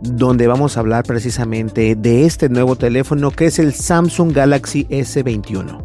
[0.00, 5.82] donde vamos a hablar precisamente de este nuevo teléfono que es el Samsung Galaxy S21.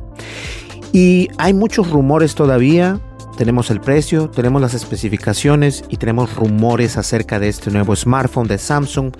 [0.93, 2.99] Y hay muchos rumores todavía,
[3.37, 8.57] tenemos el precio, tenemos las especificaciones y tenemos rumores acerca de este nuevo smartphone de
[8.57, 9.13] Samsung.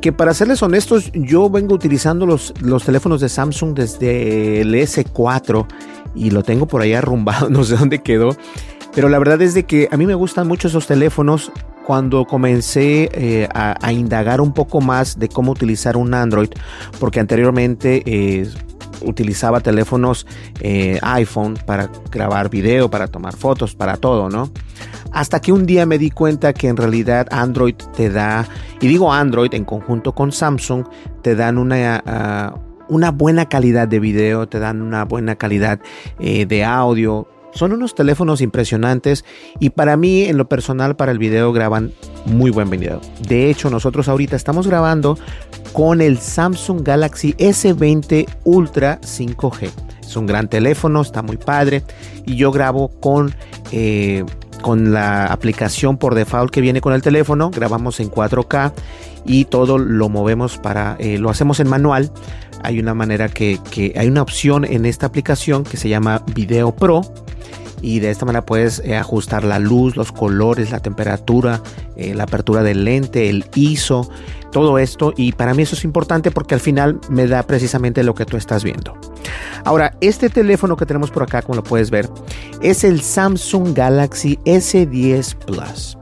[0.00, 5.66] Que para serles honestos, yo vengo utilizando los, los teléfonos de Samsung desde el S4
[6.14, 8.36] y lo tengo por ahí arrumbado, no sé dónde quedó.
[8.94, 11.50] Pero la verdad es de que a mí me gustan mucho esos teléfonos
[11.86, 16.50] cuando comencé eh, a, indagar un poco más de cómo utilizar un Android,
[16.98, 18.48] porque anteriormente eh,
[19.02, 20.26] utilizaba teléfonos
[20.60, 24.50] eh, iPhone para grabar video, para tomar fotos, para todo, ¿no?
[25.12, 28.46] Hasta que un día me di cuenta que en realidad Android te da,
[28.80, 30.86] y digo Android en conjunto con Samsung,
[31.22, 32.02] te dan una...
[32.06, 32.54] Ah,
[32.88, 35.80] una buena calidad de video, te dan una buena calidad
[36.18, 39.24] de audio, son unos teléfonos impresionantes
[39.60, 41.92] y para mí en lo personal para el video graban
[42.26, 43.00] muy buen video.
[43.26, 45.18] De hecho nosotros ahorita estamos grabando
[45.72, 49.70] con el Samsung Galaxy S20 Ultra 5G.
[50.00, 51.82] Es un gran teléfono, está muy padre
[52.26, 53.34] y yo grabo con...
[53.70, 54.24] Eh,
[54.62, 58.72] con la aplicación por default que viene con el teléfono, grabamos en 4K
[59.26, 62.10] y todo lo movemos para, eh, lo hacemos en manual.
[62.62, 66.74] Hay una manera que, que, hay una opción en esta aplicación que se llama Video
[66.74, 67.02] Pro
[67.82, 71.60] y de esta manera puedes eh, ajustar la luz, los colores, la temperatura,
[71.96, 74.08] eh, la apertura del lente, el ISO,
[74.52, 78.14] todo esto y para mí eso es importante porque al final me da precisamente lo
[78.14, 78.96] que tú estás viendo.
[79.64, 82.08] Ahora, este teléfono que tenemos por acá, como lo puedes ver,
[82.62, 85.98] es el Samsung Galaxy S10 Plus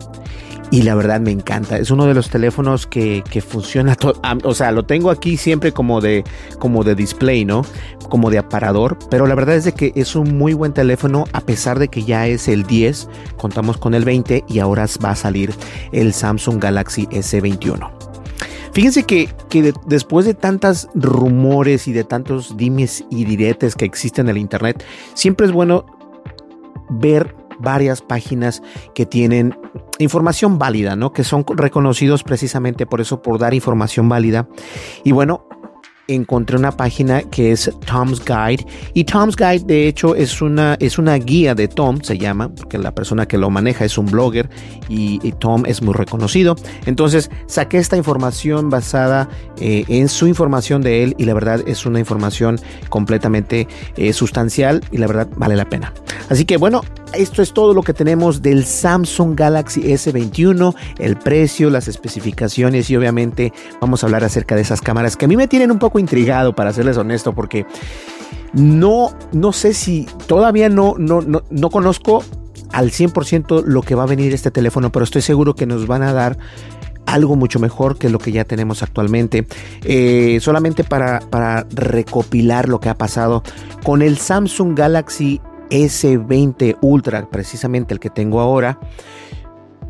[0.70, 1.78] y la verdad me encanta.
[1.78, 3.96] Es uno de los teléfonos que, funciona,
[4.44, 6.24] o sea, lo tengo aquí siempre como de,
[6.58, 7.64] como de display, ¿no?
[8.08, 11.40] Como de aparador, pero la verdad es de que es un muy buen teléfono a
[11.40, 15.16] pesar de que ya es el 10, contamos con el 20 y ahora va a
[15.16, 15.52] salir
[15.92, 17.90] el Samsung Galaxy S21.
[18.72, 24.26] Fíjense que, que después de tantos rumores y de tantos dimes y diretes que existen
[24.26, 25.84] en el Internet, siempre es bueno
[26.88, 28.62] ver varias páginas
[28.94, 29.54] que tienen
[29.98, 31.12] información válida, ¿no?
[31.12, 34.48] Que son reconocidos precisamente por eso, por dar información válida.
[35.04, 35.46] Y bueno,
[36.14, 40.98] encontré una página que es Tom's Guide y Tom's Guide de hecho es una, es
[40.98, 44.48] una guía de Tom, se llama, porque la persona que lo maneja es un blogger
[44.88, 46.56] y, Tom es muy reconocido.
[46.86, 49.28] Entonces saqué esta información basada
[49.60, 54.82] eh, en su información de él y la verdad es una información completamente eh, sustancial
[54.90, 55.94] y la verdad vale la pena.
[56.28, 56.82] Así que bueno,
[57.14, 62.96] esto es todo lo que tenemos del Samsung Galaxy S21, el precio, las especificaciones y
[62.96, 65.99] obviamente vamos a hablar acerca de esas cámaras que a mí me tienen un poco
[66.00, 67.66] intrigado para serles honesto porque
[68.52, 72.24] no, no sé si todavía no, no, no, conozco
[72.72, 76.02] al 100% lo que va a venir este teléfono, pero estoy seguro que nos van
[76.02, 76.38] a dar
[77.06, 79.46] algo mucho mejor que lo que ya tenemos actualmente.
[79.84, 83.42] Eh, solamente para, para recopilar lo que ha pasado
[83.84, 88.78] con el Samsung Galaxy S20 Ultra, precisamente el que tengo ahora,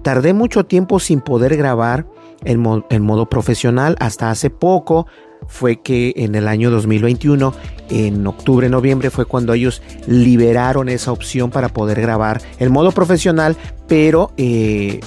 [0.03, 2.07] tardé mucho tiempo sin poder grabar
[2.45, 2.61] en,
[3.03, 3.97] modo profesional.
[4.01, 5.07] Hasta hace poco
[5.49, 7.53] fue que en el año 2021,
[7.91, 13.57] en octubre, noviembre, fue cuando ellos liberaron esa opción para poder grabar en modo profesional,
[13.89, 15.01] pero eh,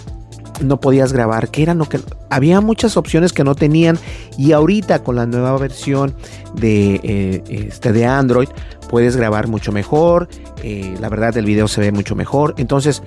[0.62, 2.00] no podías grabar, que eran lo que
[2.30, 3.97] había muchas opciones que no tenían
[4.38, 6.13] y ahorita con la nueva versión
[6.56, 8.50] de, eh, este, de Android
[8.89, 10.27] puedes grabar mucho mejor,
[10.62, 13.01] eh, la verdad el video se ve mucho mejor, entonces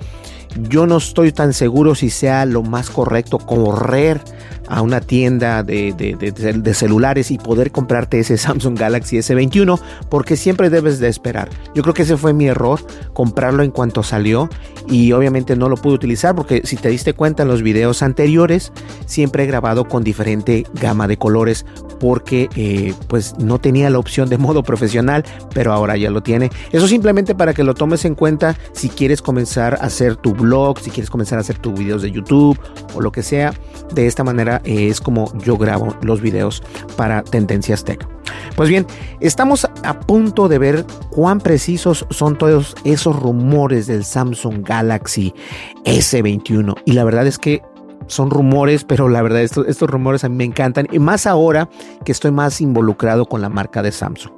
[0.69, 4.21] yo no estoy tan seguro si sea lo más correcto correr
[4.67, 9.79] a una tienda de, de, celulares y poder comprarte ese Samsung Galaxy S21
[10.09, 11.49] porque siempre debes de esperar.
[11.73, 12.79] Yo creo que ese fue mi error,
[13.13, 14.49] comprarlo en cuanto salió
[14.87, 18.71] y obviamente no lo pude utilizar porque si te diste cuenta en los videos anteriores
[19.05, 21.65] siempre he grabado con diferente gama de colores
[21.99, 25.23] porque eh, pues no tenía la opción de modo profesional
[25.53, 26.49] pero ahora ya lo tiene.
[26.71, 30.79] Eso simplemente para que lo tomes en cuenta si quieres comenzar a hacer tu blog,
[30.79, 32.59] si quieres comenzar a hacer tus videos de YouTube
[32.93, 33.53] o lo que sea.
[33.93, 36.63] De esta manera es como yo grabo los videos
[36.95, 38.07] para Tendencias Tech.
[38.55, 38.85] Pues bien,
[39.19, 45.33] estamos a punto de ver cuán precisos son todos esos rumores del Samsung Galaxy
[45.85, 47.61] S21 y la verdad es que
[48.07, 51.69] son rumores, pero la verdad estos, rumores a mí me encantan y más ahora
[52.03, 54.33] que estoy más involucrado con la marca de Samsung.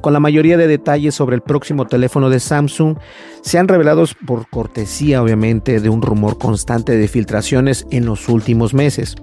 [0.00, 2.96] Con la mayoría de detalles sobre el próximo teléfono de Samsung
[3.42, 8.72] se han revelado por cortesía obviamente de un rumor constante de filtraciones en los últimos
[8.72, 9.16] meses.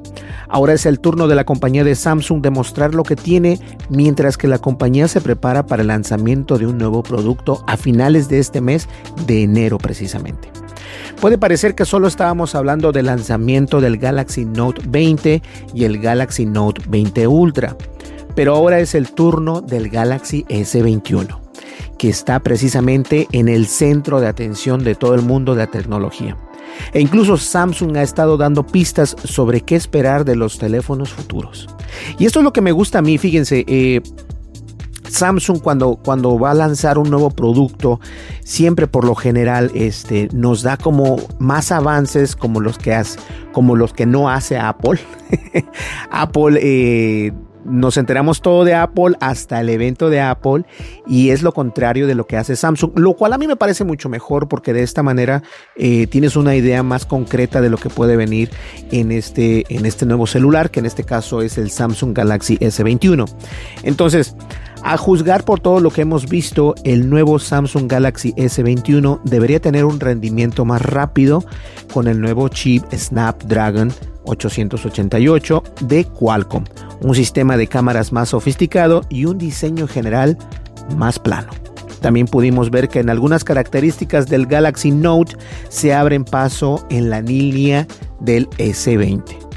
[0.48, 3.60] Ahora es el turno de la compañía de Samsung de mostrar lo que tiene
[3.90, 8.30] mientras que la compañía se prepara para el lanzamiento de un nuevo producto a finales
[8.30, 8.88] de este mes
[9.26, 10.50] de enero precisamente.
[11.20, 15.42] Puede parecer que solo estábamos hablando del lanzamiento del Galaxy Note 20
[15.74, 17.76] y el Galaxy Note 20 Ultra,
[18.36, 21.40] pero ahora es el turno del Galaxy S21,
[21.98, 26.38] que está precisamente en el centro de atención de todo el mundo de la tecnología.
[26.94, 31.68] E incluso Samsung ha estado dando pistas sobre qué esperar de los teléfonos futuros.
[32.18, 34.02] Y esto es lo que me gusta a mí, fíjense, eh,
[35.10, 38.00] Samsung cuando, cuando va a lanzar un nuevo producto,
[38.44, 43.20] siempre por lo general este, nos da como más avances como los que, hace,
[43.52, 45.00] como los que no hace Apple.
[46.12, 47.32] Apple eh,
[47.66, 50.66] nos enteramos todo de Apple hasta el evento de Apple
[51.06, 53.84] y es lo contrario de lo que hace Samsung, lo cual a mí me parece
[53.84, 55.44] mucho mejor porque de esta manera
[55.76, 58.50] eh, tienes una idea más concreta de lo que puede venir
[58.92, 63.30] en este, en este nuevo celular, que en este caso es el Samsung Galaxy S21.
[63.84, 64.36] Entonces,
[64.84, 69.86] a juzgar por todo lo que hemos visto, el nuevo Samsung Galaxy S21 debería tener
[69.86, 71.44] un rendimiento más rápido
[71.94, 73.92] con el nuevo chip Snapdragon
[74.26, 76.64] 888 de Qualcomm,
[77.02, 80.38] un sistema de cámaras más sofisticado y un diseño general
[80.96, 81.50] más plano.
[82.02, 85.36] También pudimos ver que en algunas características del Galaxy Note
[85.68, 87.88] se abren paso en la línea
[88.22, 89.49] del S20.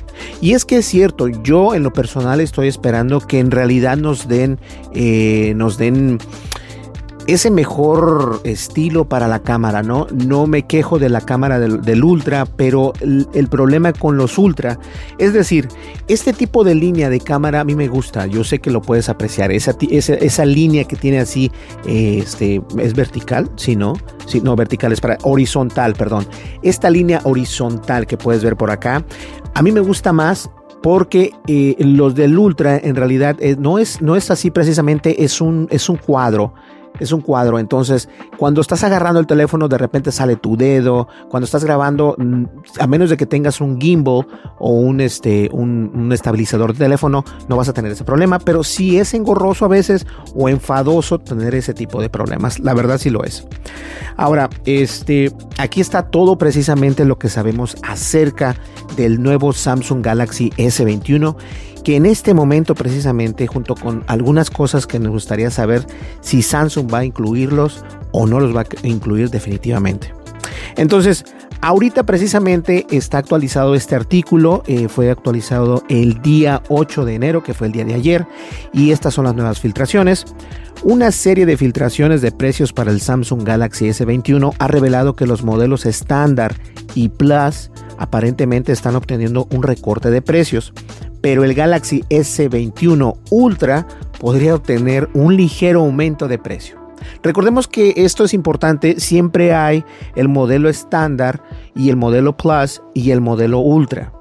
[0.43, 4.27] Y es que es cierto, yo en lo personal estoy esperando que en realidad nos
[4.27, 4.59] den,
[4.93, 6.19] eh, nos den
[7.29, 10.09] ese mejor estilo para la cámara, ¿no?
[10.13, 14.81] No me quejo de la cámara del, Ultra, pero el, problema con los Ultra,
[15.19, 15.69] es decir,
[16.09, 19.09] este tipo de línea de cámara a mí me gusta, yo sé que lo puedes
[19.09, 21.53] apreciar, esa, esa, línea que tiene así,
[21.87, 23.95] este, es vertical, si no,
[24.27, 26.27] si no, vertical es para horizontal, perdón,
[26.63, 29.05] esta línea horizontal que puedes ver por acá,
[29.55, 30.51] a mí me gusta más
[30.83, 35.41] porque eh, los del Ultra en realidad eh, no, es, no es así precisamente, es
[35.41, 36.55] un, es un cuadro
[37.01, 37.59] es un cuadro.
[37.59, 38.09] Entonces,
[38.39, 41.09] cuando estás agarrando el teléfono, de repente sale tu dedo.
[41.29, 42.45] Cuando estás grabando, mm,
[42.81, 44.27] a menos de que tengas un gimbal
[44.59, 48.39] o un, este, un, estabilizador de teléfono, no vas a tener ese problema.
[48.39, 52.59] Pero sí es engorroso a veces o enfadoso tener ese tipo de problemas.
[52.59, 53.47] La verdad sí lo es.
[54.17, 58.57] Ahora, este, aquí está todo precisamente lo que sabemos acerca
[58.97, 61.37] del nuevo Samsung Galaxy S21
[61.85, 65.87] que en este momento precisamente, junto con algunas cosas que nos gustaría saber
[66.21, 70.15] si Samsung va a incluirlos o no los va a incluir definitivamente.
[70.77, 71.25] Entonces,
[71.61, 77.55] ahorita precisamente está actualizado este artículo, eh, fue actualizado el día 8 de enero, que
[77.55, 78.27] fue el día de ayer,
[78.73, 80.25] y estas son las nuevas filtraciones.
[80.83, 85.45] Una serie de filtraciones de precios para el Samsung Galaxy S21 ha revelado que los
[85.45, 86.57] modelos estándar
[86.95, 90.73] y Plus aparentemente están obteniendo un recorte de precios
[91.23, 93.87] pero el Galaxy S21 Ultra
[94.21, 96.83] podría obtener un ligero aumento de precio.
[97.23, 101.43] Recordemos que esto es importante, siempre hay el modelo estándar
[101.75, 104.13] y el modelo Plus y el modelo Ultra.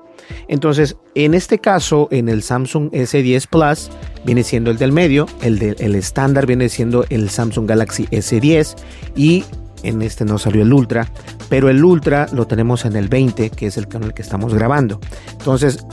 [0.47, 3.91] Entonces, en este caso, en el Samsung S10 Plus
[4.25, 8.75] viene siendo el del medio, el del estándar viene siendo el Samsung Galaxy S10
[9.15, 9.43] y
[9.83, 11.11] en este no salió el Ultra,
[11.49, 14.53] pero el Ultra lo tenemos en el 20, que es el con el que estamos
[14.53, 14.99] grabando.
[15.33, 15.85] Entonces,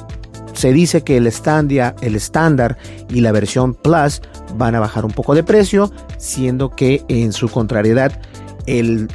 [0.59, 2.77] se dice que el estándar, el estándar
[3.09, 4.21] y la versión Plus
[4.57, 8.21] van a bajar un poco de precio, siendo que en su contrariedad
[8.67, 9.07] el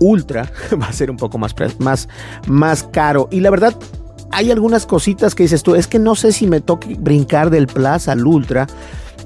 [0.00, 2.10] Ultra va a ser un poco más, más,
[2.46, 3.26] más caro.
[3.30, 3.74] Y la verdad,
[4.32, 7.68] hay algunas cositas que dices tú, es que no sé si me toque brincar del
[7.68, 8.66] Plus al Ultra,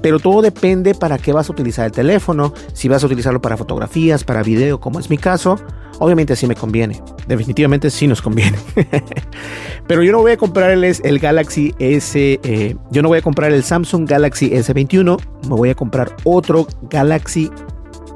[0.01, 3.57] Pero todo depende para qué vas a utilizar el teléfono, si vas a utilizarlo para
[3.57, 5.59] fotografías, para video, como es mi caso,
[5.99, 7.01] obviamente sí me conviene.
[7.27, 8.57] Definitivamente sí nos conviene.
[9.87, 13.51] Pero yo no voy a comprar el, Galaxy S, eh, yo no voy a comprar
[13.51, 17.49] el Samsung Galaxy S21, me voy a comprar otro Galaxy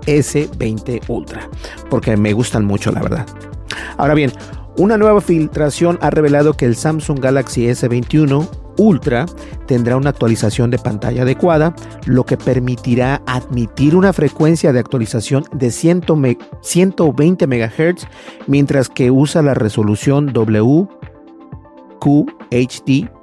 [0.05, 1.49] S20 Ultra,
[1.89, 3.25] porque me gustan mucho, la verdad.
[3.97, 4.31] Ahora bien,
[4.77, 8.47] una nueva filtración ha revelado que el Samsung Galaxy S21
[8.77, 9.25] Ultra
[9.67, 11.75] tendrá una actualización de pantalla adecuada,
[12.05, 18.07] lo que permitirá admitir una frecuencia de actualización de 120 MHz,
[18.47, 20.87] mientras que usa la resolución WQHD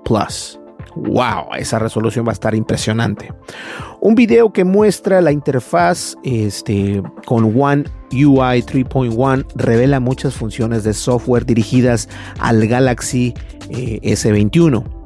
[0.04, 0.60] Plus.
[0.96, 1.54] ¡Wow!
[1.56, 3.32] Esa resolución va a estar impresionante.
[4.00, 10.94] Un video que muestra la interfaz este, con One UI 3.1 revela muchas funciones de
[10.94, 12.08] software dirigidas
[12.40, 13.34] al Galaxy
[13.70, 14.97] eh, S21.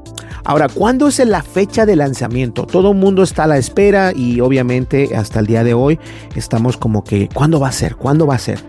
[0.43, 2.65] Ahora, ¿cuándo es la fecha de lanzamiento?
[2.65, 5.99] Todo el mundo está a la espera y obviamente hasta el día de hoy
[6.35, 7.95] estamos como que, ¿cuándo va a ser?
[7.95, 8.59] ¿Cuándo va a ser?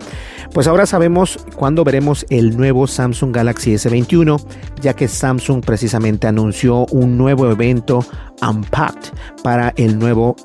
[0.53, 4.41] Pues ahora sabemos cuándo veremos el nuevo Samsung Galaxy S21,
[4.81, 8.05] ya que Samsung precisamente anunció un nuevo evento
[8.41, 9.11] Unpacked
[9.43, 10.35] para el nuevo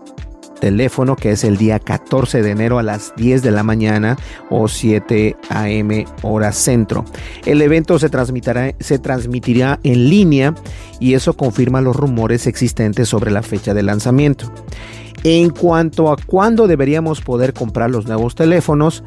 [0.61, 4.17] teléfono que es el día 14 de enero a las 10 de la mañana
[4.49, 7.05] o 7 am hora centro.
[7.45, 10.55] El evento se transmitirá, se transmitirá en línea
[11.01, 14.53] y eso confirma los rumores existentes sobre la fecha de lanzamiento.
[15.25, 19.03] En cuanto a cuándo deberíamos poder comprar los nuevos teléfonos,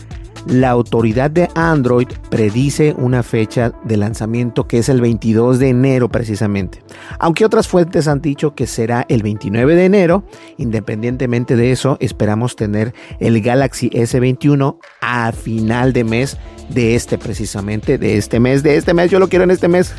[0.46, 6.10] la autoridad de Android predice una fecha de lanzamiento que es el 22 de enero
[6.10, 6.84] precisamente.
[7.20, 10.24] Aunque otras fuentes han dicho que será el 29 de enero,
[10.58, 16.38] independientemente de eso, esperamos tener el Galaxy S21 a final de mes
[16.70, 19.94] de este precisamente, de este mes, de este mes, yo lo quiero en este mes,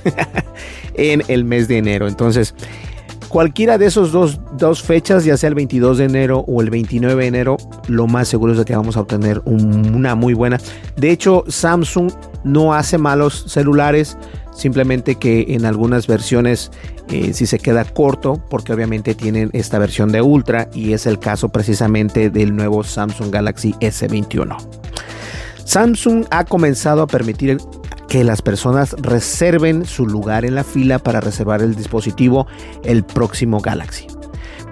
[0.95, 2.09] en el mes de enero.
[2.09, 2.55] Entonces,
[3.35, 7.27] cualquiera de esos dos, fechas, ya sea el 22 de enero o el 29 de
[7.27, 7.57] enero,
[7.89, 10.61] lo más seguro es que vamos a obtener una muy buena.
[10.97, 12.13] De hecho, Samsung
[12.45, 14.17] no hace malos celulares,
[14.55, 16.71] simplemente que en algunas versiones
[17.09, 21.19] eh, si se queda corto, porque obviamente tienen esta versión de Ultra y es el
[21.19, 24.57] caso precisamente del nuevo Samsung Galaxy S21.
[25.65, 27.59] Samsung ha comenzado a permitir
[28.09, 32.47] que las personas reserven su lugar en la fila para reservar el dispositivo
[32.85, 34.07] el próximo Galaxy.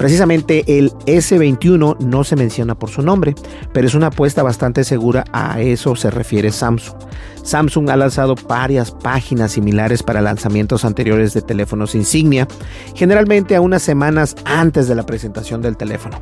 [0.02, 3.36] Precisamente el S21 no se menciona por su nombre,
[3.72, 6.96] pero es una apuesta bastante segura, a eso se refiere Samsung.
[7.44, 12.48] Samsung ha lanzado varias páginas similares para lanzamientos anteriores de teléfonos insignia,
[12.96, 16.20] generalmente a unas semanas antes de la presentación del teléfono.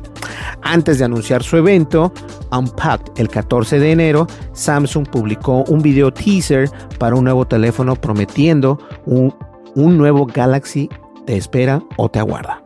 [0.61, 2.13] Antes de anunciar su evento,
[2.51, 6.69] Unpacked el 14 de enero, Samsung publicó un video teaser
[6.99, 9.33] para un nuevo teléfono prometiendo un,
[9.73, 10.87] un nuevo Galaxy
[11.25, 12.61] te espera o te aguarda.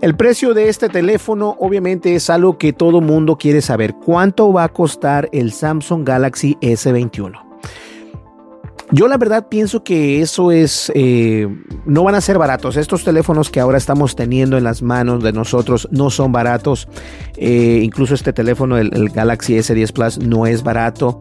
[0.00, 3.94] El precio de este teléfono obviamente es algo que todo mundo quiere saber.
[3.94, 7.40] ¿Cuánto va a costar el Samsung Galaxy S21?
[8.90, 11.48] Yo la verdad pienso que eso es, eh,
[11.84, 12.76] no van a ser baratos.
[12.76, 16.86] Estos teléfonos que ahora estamos teniendo en las manos de nosotros no son baratos.
[17.36, 21.18] Eh, incluso este teléfono, el, el Galaxy S10 Plus, no es barato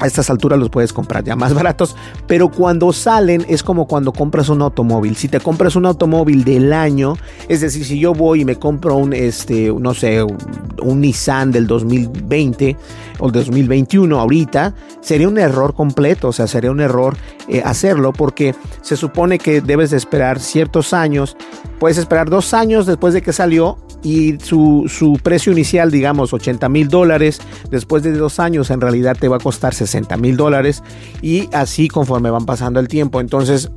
[0.00, 4.12] a estas alturas los puedes comprar ya más baratos, pero cuando salen es como cuando
[4.12, 5.16] compras un automóvil.
[5.16, 7.16] Si te compras un automóvil del año,
[7.48, 11.66] es decir, si yo voy y me compro un, este, no sé, un Nissan del
[11.66, 12.76] 2020
[13.20, 17.16] o 2021 ahorita, sería un error completo, o sea, sería un error
[17.48, 21.36] eh, hacerlo porque se supone que debes de esperar ciertos años,
[21.78, 26.88] puedes esperar dos años después de que salió y su, precio inicial, digamos, 80 mil
[26.88, 27.40] dólares,
[27.70, 29.87] después de dos años en realidad te va a costar 60
[30.18, 30.82] mil dólares
[31.22, 33.20] y así conforme van pasando el tiempo.
[33.20, 33.70] Entonces,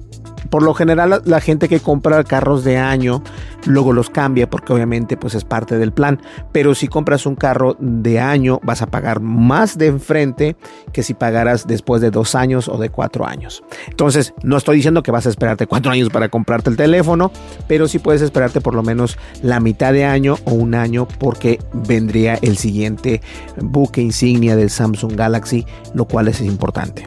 [0.50, 3.24] por lo general la, gente que compra carros de año
[3.66, 6.22] luego los cambia porque obviamente pues es parte del plan.
[6.52, 10.56] Pero si compras un carro de año vas a pagar más de enfrente
[10.94, 13.64] que si pagaras después de dos años o de cuatro años.
[13.88, 17.32] Entonces no estoy diciendo que vas a esperarte cuatro años para comprarte el teléfono,
[17.68, 21.60] pero sí puedes esperarte por lo menos la mitad de año o un año porque
[21.74, 23.22] vendría el siguiente
[23.58, 27.06] buque insignia del Samsung Galaxy, lo cual es importante.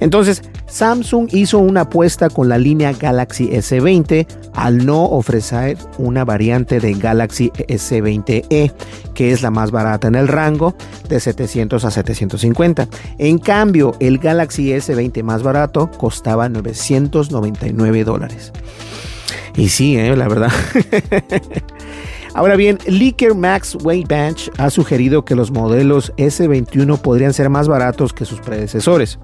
[0.00, 6.80] Entonces Samsung hizo una apuesta con la línea Galaxy S20 al no ofrecer una variante
[6.80, 8.72] de Galaxy S20e,
[9.14, 10.74] que es la más barata en el rango
[11.08, 12.88] de 700 a 750.
[13.18, 18.52] En cambio, el Galaxy S20 más barato costaba 999 dólares.
[19.56, 20.52] Y sí, eh, la verdad.
[22.36, 28.12] Ahora bien, Leaker Max Bench ha sugerido que los modelos S21 podrían ser más baratos
[28.12, 29.18] que sus predecesores,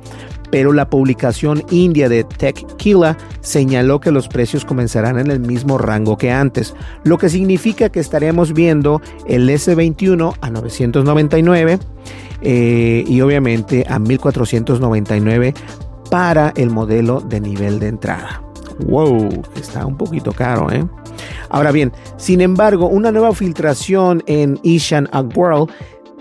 [0.52, 6.18] pero la publicación india de TechKilla señaló que los precios comenzarán en el mismo rango
[6.18, 11.78] que antes, lo que significa que estaremos viendo el S21 a 999
[12.42, 15.54] eh, y obviamente a 1499
[16.11, 18.42] para el modelo de nivel de entrada.
[18.87, 20.85] Wow, está un poquito caro, ¿eh?
[21.49, 25.71] Ahora bien, sin embargo, una nueva filtración en Ishan World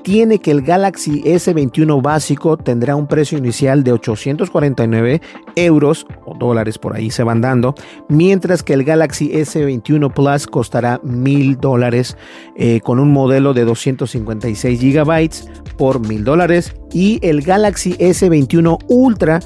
[0.04, 5.22] tiene que el Galaxy S21 básico tendrá un precio inicial de 849
[5.56, 7.76] euros o dólares por ahí se van dando,
[8.10, 12.18] mientras que el Galaxy S21 Plus costará mil dólares
[12.56, 19.40] eh, con un modelo de 256 gigabytes por mil dólares y el Galaxy S21 Ultra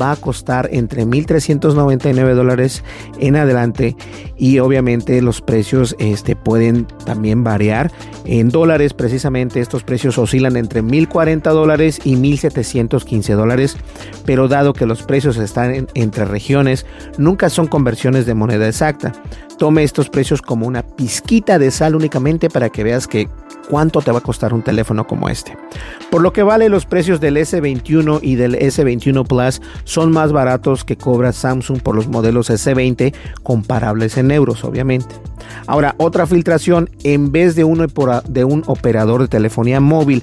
[0.00, 2.84] va a costar entre 1.399 dólares
[3.18, 3.96] en adelante
[4.36, 7.90] y obviamente los precios este, pueden también variar
[8.24, 13.76] en dólares precisamente estos precios oscilan entre 1.040 dólares y 1.715 dólares
[14.24, 16.86] pero dado que los precios están entre regiones
[17.18, 19.12] nunca son conversiones de moneda exacta
[19.60, 23.28] tome estos precios como una pizquita de sal únicamente para que veas que
[23.68, 25.54] cuánto te va a costar un teléfono como este.
[26.10, 30.84] Por lo que vale los precios del S21 y del S21 Plus son más baratos
[30.84, 35.14] que cobra Samsung por los modelos S20 comparables en euros obviamente.
[35.66, 37.86] Ahora otra filtración en vez de un,
[38.28, 40.22] de un operador de telefonía móvil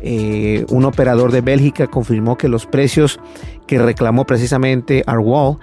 [0.00, 3.18] eh, un operador de Bélgica confirmó que los precios
[3.66, 5.58] que reclamó precisamente Arwall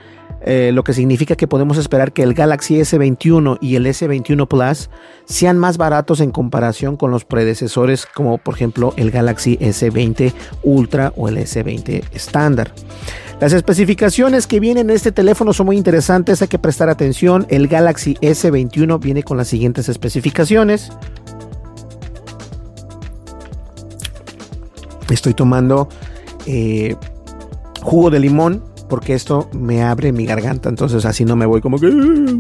[0.47, 4.91] eh, lo que significa que podemos esperar que el Galaxy S21 y el S21 Plus
[5.25, 11.13] sean más baratos en comparación con los predecesores como por ejemplo el Galaxy S20 Ultra
[11.15, 12.71] o el S20 estándar.
[13.41, 17.47] Las especificaciones que vienen en este teléfono son muy interesantes, hay que prestar atención.
[17.49, 20.91] El Galaxy S21 viene con las siguientes especificaciones.
[25.09, 25.89] Estoy tomando
[26.45, 26.95] eh,
[27.81, 31.79] jugo de limón porque esto me abre mi garganta, entonces así no me voy como
[31.79, 31.87] que...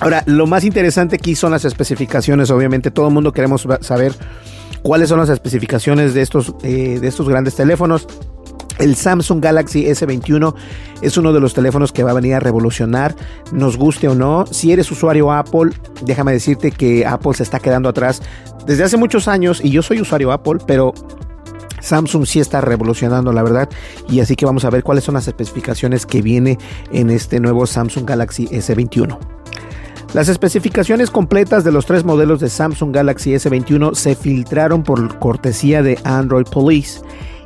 [0.00, 4.12] Ahora, lo más interesante aquí son las especificaciones, obviamente todo el mundo queremos saber
[4.82, 8.06] cuáles son las especificaciones de estos, eh, de estos grandes teléfonos.
[8.78, 10.54] El Samsung Galaxy S21
[11.02, 13.14] es uno de los teléfonos que va a venir a revolucionar,
[13.52, 14.46] nos guste o no.
[14.46, 18.22] Si eres usuario Apple, déjame decirte que Apple se está quedando atrás
[18.66, 20.92] desde hace muchos años y yo soy usuario Apple, pero
[21.80, 23.68] Samsung sí está revolucionando, la verdad.
[24.08, 26.58] Y así que vamos a ver cuáles son las especificaciones que viene
[26.92, 29.18] en este nuevo Samsung Galaxy S21.
[30.14, 35.82] Las especificaciones completas de los tres modelos de Samsung Galaxy S21 se filtraron por cortesía
[35.82, 37.00] de Android Police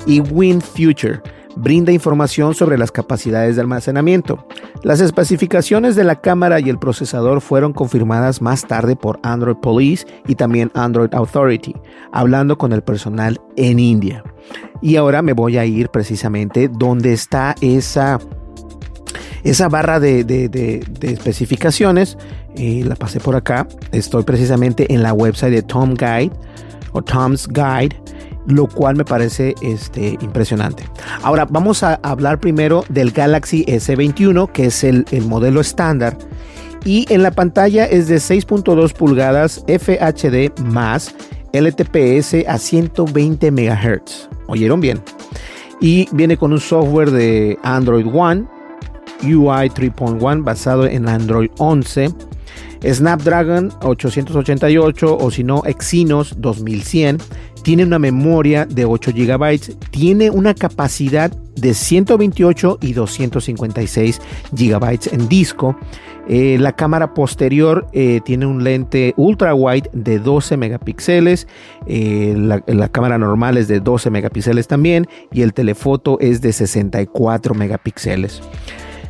[0.09, 1.21] y WinFuture
[1.55, 4.47] brinda información sobre las capacidades de almacenamiento.
[4.83, 10.07] Las especificaciones de la cámara y el procesador fueron confirmadas más tarde por Android Police
[10.27, 11.75] y también Android Authority,
[12.12, 14.25] hablando con el personal en India.
[14.81, 18.18] Y ahora me voy a ir precisamente donde está esa,
[19.44, 22.16] esa barra de, especificaciones.
[22.57, 23.66] y la pasé por acá.
[23.92, 26.33] Estoy precisamente en la website de Tom Guide
[26.92, 27.97] o Tom's Guide
[28.49, 30.85] lo cual me parece este, impresionante.
[31.23, 36.17] Ahora vamos a hablar primero del Galaxy S21, que es el, modelo estándar.
[36.85, 41.15] Y en la pantalla es de 6.2 pulgadas FHD más
[41.53, 44.29] LTPS a 120 MHz.
[44.47, 45.03] ¿Oyeron bien?
[45.81, 48.47] Y viene con un software de Android One,
[49.23, 52.15] UI 3.1 basado en Android 11.
[52.83, 57.19] Snapdragon 888 o si no Exynos 2100
[57.69, 65.29] tiene una memoria de 8 GB, tiene una capacidad de 128 y 256 GB en
[65.29, 65.77] disco.
[66.31, 71.47] Eh, la cámara posterior eh, tiene un lente ultra wide de 12 megapíxeles,
[71.87, 76.55] eh, la, la, cámara normal es de 12 megapíxeles también y el telefoto es de
[76.55, 78.41] 64 megapíxeles.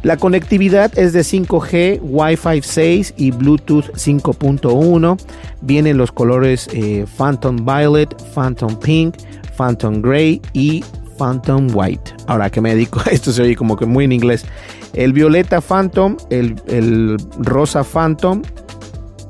[0.03, 5.19] La conectividad es de 5G, Wi-Fi 6 y Bluetooth 5.1.
[5.63, 9.17] Vienen los colores eh, Phantom Violet, Phantom Pink,
[9.57, 10.85] Phantom Gray y
[11.19, 12.15] Phantom White.
[12.27, 14.47] Ahora que me dedico esto se oye como que muy en inglés.
[14.95, 18.43] El violeta Phantom, el, el rosa Phantom,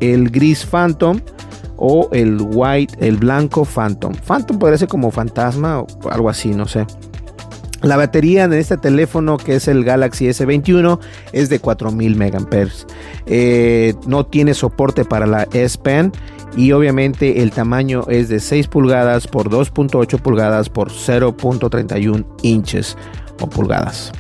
[0.00, 1.20] el gris Phantom
[1.76, 4.12] o el white, el blanco Phantom.
[4.14, 6.86] Phantom podría ser como fantasma o algo así, no sé.
[7.82, 10.98] La batería de este teléfono, que es el Galaxy S21,
[11.32, 12.68] es de 4000 mAh.
[13.26, 16.12] Eh, no tiene soporte para la S Pen
[16.56, 22.96] y obviamente el tamaño es de 6 pulgadas por 2.8 pulgadas por 0.31 inches
[23.40, 24.12] o pulgadas.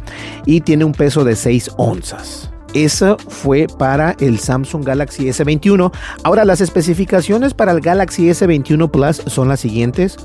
[0.46, 2.50] Y tiene un peso de 6 onzas.
[2.74, 5.90] Eso fue para el Samsung Galaxy S21.
[6.22, 10.16] Ahora las especificaciones para el Galaxy S21 Plus son las siguientes.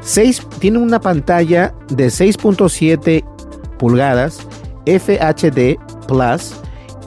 [0.00, 3.24] 6, tiene una pantalla de 6.7
[3.78, 4.46] pulgadas,
[4.86, 6.54] FHD Plus,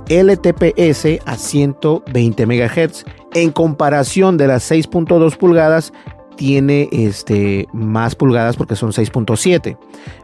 [0.10, 5.94] LTPS a 120 MHz en comparación de las 6.2 pulgadas
[6.36, 9.78] tiene este, más pulgadas porque son 6.7,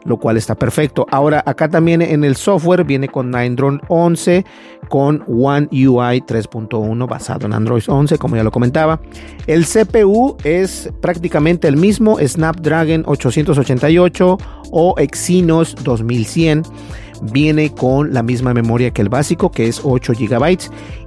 [0.05, 1.05] lo cual está perfecto.
[1.11, 4.45] Ahora, acá también en el software viene con Drone 11,
[4.89, 8.99] con One UI 3.1 basado en Android 11, como ya lo comentaba.
[9.45, 14.37] El CPU es prácticamente el mismo, Snapdragon 888
[14.71, 16.63] o Exynos 2100
[17.21, 20.57] viene con la misma memoria que el básico, que es 8 GB,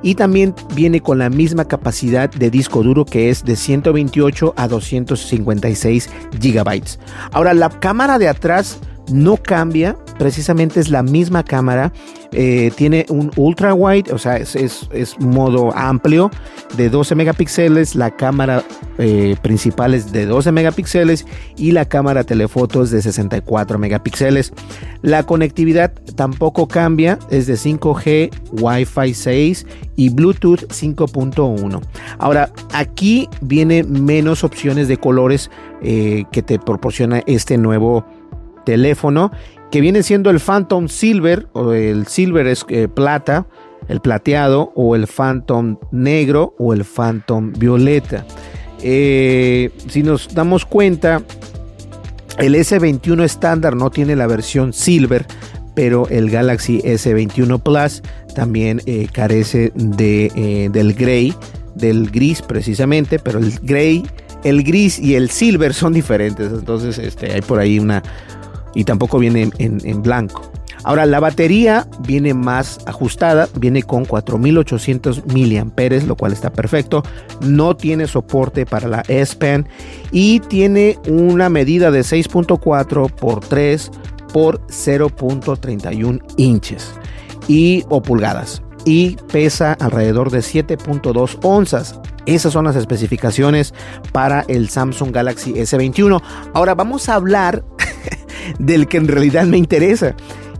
[0.02, 4.68] y también viene con la misma capacidad de disco duro, que es de 128 a
[4.68, 6.82] 256 GB.
[7.32, 11.92] Ahora, la cámara de atrás no cambia, precisamente es la misma cámara.
[12.32, 16.30] Eh, tiene un ultra wide, o sea, es, modo amplio
[16.76, 17.96] de 12 megapíxeles.
[17.96, 18.62] La cámara
[18.98, 24.52] eh, principal es de 12 megapíxeles y la cámara telefoto es de 64 megapíxeles.
[25.02, 31.80] La conectividad tampoco cambia, es de 5G, Wi-Fi 6 y Bluetooth 5.1.
[32.18, 35.50] Ahora, aquí viene menos opciones de colores
[35.82, 38.04] eh, que te proporciona este nuevo
[38.64, 39.30] teléfono
[39.70, 43.46] que viene siendo el Phantom Silver o el Silver es eh, plata,
[43.88, 48.26] el plateado o el Phantom negro o el Phantom violeta.
[48.82, 51.22] Eh, si nos damos cuenta,
[52.38, 55.26] el S21 estándar no tiene la versión Silver,
[55.74, 58.02] pero el Galaxy S21 Plus
[58.34, 61.34] también eh, carece de, del gray,
[61.74, 64.04] del gris precisamente, pero el gray,
[64.42, 66.52] el gris y el silver son diferentes.
[66.52, 68.02] Entonces este, hay por ahí una,
[68.74, 70.50] y tampoco viene en, blanco.
[70.82, 77.02] Ahora la batería viene más ajustada, viene con 4800 mAh, lo cual está perfecto.
[77.42, 79.68] No tiene soporte para la S Pen
[80.10, 83.90] y tiene una medida de 6.4 por 3
[84.32, 86.94] por 0.31 inches
[87.48, 92.00] y o pulgadas y pesa alrededor de 7.2 onzas.
[92.26, 93.74] Esas son las especificaciones
[94.12, 96.22] para el Samsung Galaxy S21.
[96.54, 97.64] Ahora vamos a hablar
[98.58, 100.14] del que en realidad me interesa,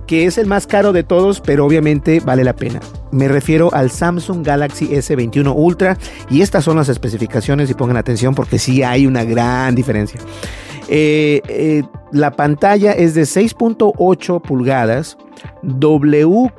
[0.06, 2.80] que es el más caro de todos, pero obviamente vale la pena.
[3.12, 5.96] Me refiero al Samsung Galaxy S21 Ultra
[6.28, 10.20] y estas son las especificaciones y pongan atención porque sí hay una gran diferencia.
[10.88, 15.16] Eh, eh, la pantalla es de 6.8 pulgadas,
[15.62, 16.50] WQHD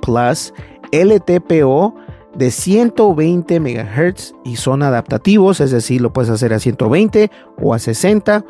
[0.00, 0.54] Plus,
[0.92, 1.94] LTPO
[2.34, 7.78] de 120 MHz y son adaptativos, es decir, lo puedes hacer a 120 o a
[7.78, 8.44] 60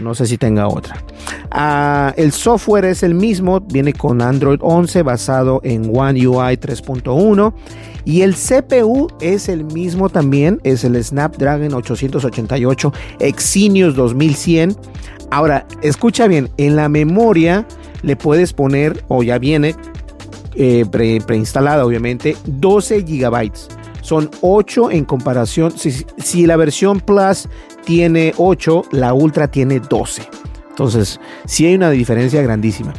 [0.00, 1.02] no sé si tenga otra.
[1.50, 7.52] Ah, el software es el mismo, viene con Android 11 basado en One UI 3.1
[8.04, 14.76] y el CPU es el mismo también, es el Snapdragon 888 Exynos 2100.
[15.30, 17.66] Ahora, escucha bien, en la memoria
[18.02, 19.74] le puedes poner, o ya viene
[20.54, 20.84] eh,
[21.26, 23.50] preinstalada obviamente, 12 GB.
[24.02, 25.72] Son 8 en comparación.
[25.76, 27.48] Si, la versión Plus
[27.84, 30.28] tiene 8, la Ultra tiene 12.
[30.70, 32.92] Entonces, sí hay una diferencia grandísima.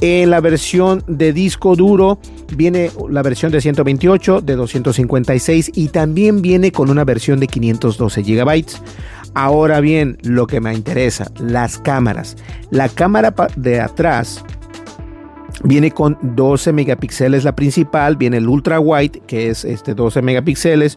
[0.00, 2.18] En la versión de disco duro
[2.56, 8.22] viene la versión de 128, de 256 y también viene con una versión de 512
[8.22, 8.64] GB.
[9.34, 12.36] Ahora bien, lo que me interesa, las cámaras.
[12.70, 14.42] La cámara de atrás
[15.64, 20.96] Viene con 12 megapíxeles la principal, viene el ultra wide que es este 12 megapíxeles.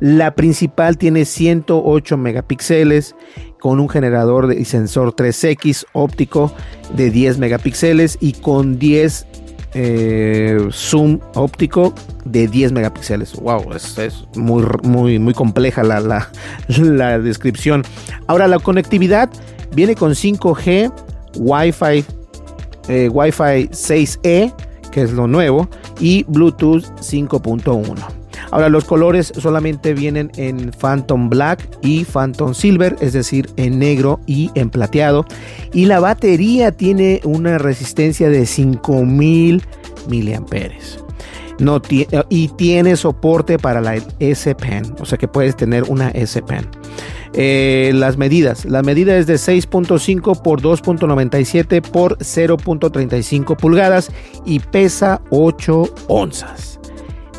[0.00, 3.14] La principal tiene 108 megapíxeles
[3.58, 6.52] con un generador de sensor 3X óptico
[6.94, 9.26] de 10 megapíxeles y con 10
[9.74, 13.34] eh, zoom óptico de 10 megapíxeles.
[13.36, 16.30] Wow, es, muy, muy, muy compleja la, la,
[16.68, 17.82] la descripción.
[18.26, 19.30] Ahora la conectividad
[19.74, 20.92] viene con 5G,
[21.36, 22.04] Wi-Fi
[22.88, 24.54] eh, Wi-Fi 6E,
[24.90, 28.15] que es lo nuevo, y Bluetooth 5.1.
[28.50, 34.20] Ahora los colores solamente vienen en Phantom Black y Phantom Silver, es decir, en negro
[34.26, 35.26] y en plateado.
[35.72, 39.62] Y la batería tiene una resistencia de 5000
[40.08, 40.98] miliamperes.
[42.28, 46.68] Y tiene soporte para la S Pen, o sea que puedes tener una S Pen.
[47.32, 48.64] Eh, las medidas.
[48.64, 54.10] La medida es de 6.5 por 2.97 por 0.35 pulgadas
[54.44, 56.78] y pesa 8 onzas.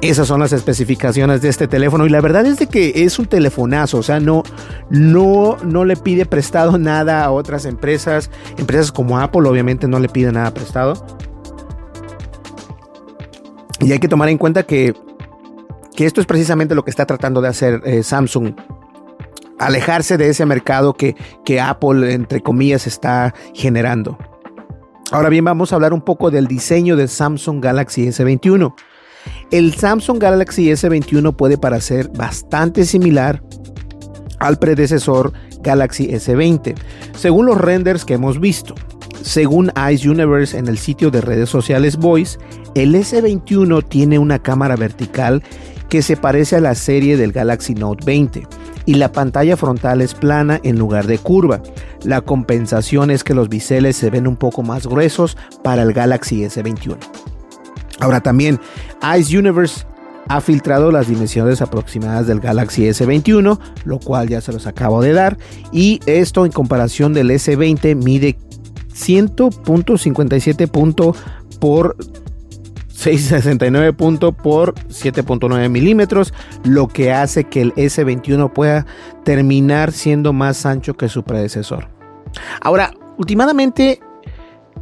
[0.01, 3.25] Esas son las especificaciones de este teléfono y la verdad es de que es un
[3.25, 4.43] telefonazo, o sea, no,
[4.91, 8.29] no, no le pide prestado nada a otras empresas.
[8.57, 10.93] Empresas como Apple obviamente no le pide nada prestado.
[13.79, 14.95] Y hay que tomar en cuenta que,
[15.95, 18.53] que esto es precisamente lo que está tratando de hacer eh, Samsung.
[19.59, 24.19] Alejarse de ese mercado que, que Apple, entre comillas, está generando.
[25.11, 28.75] Ahora bien, vamos a hablar un poco del diseño del Samsung Galaxy S21.
[29.51, 33.41] El Samsung Galaxy S21 puede parecer bastante similar
[34.39, 36.75] al predecesor Galaxy S20,
[37.17, 38.75] según los renders que hemos visto.
[39.21, 42.37] Según Ice Universe en el sitio de redes sociales Voice,
[42.75, 45.43] el S21 tiene una cámara vertical
[45.89, 48.47] que se parece a la serie del Galaxy Note 20
[48.85, 51.61] y la pantalla frontal es plana en lugar de curva.
[52.03, 56.43] La compensación es que los biseles se ven un poco más gruesos para el Galaxy
[56.43, 56.97] S21.
[57.99, 58.59] Ahora también
[59.17, 59.85] Ice Universe
[60.29, 65.13] ha filtrado las dimensiones aproximadas del Galaxy S21, lo cual ya se los acabo de
[65.13, 65.37] dar,
[65.71, 68.37] y esto en comparación del S20 mide
[68.93, 71.15] 100.57
[71.59, 71.95] por
[72.89, 76.33] 669 por 7.9 milímetros,
[76.63, 78.85] lo que hace que el S21 pueda
[79.23, 81.89] terminar siendo más ancho que su predecesor.
[82.59, 84.01] Ahora, últimamente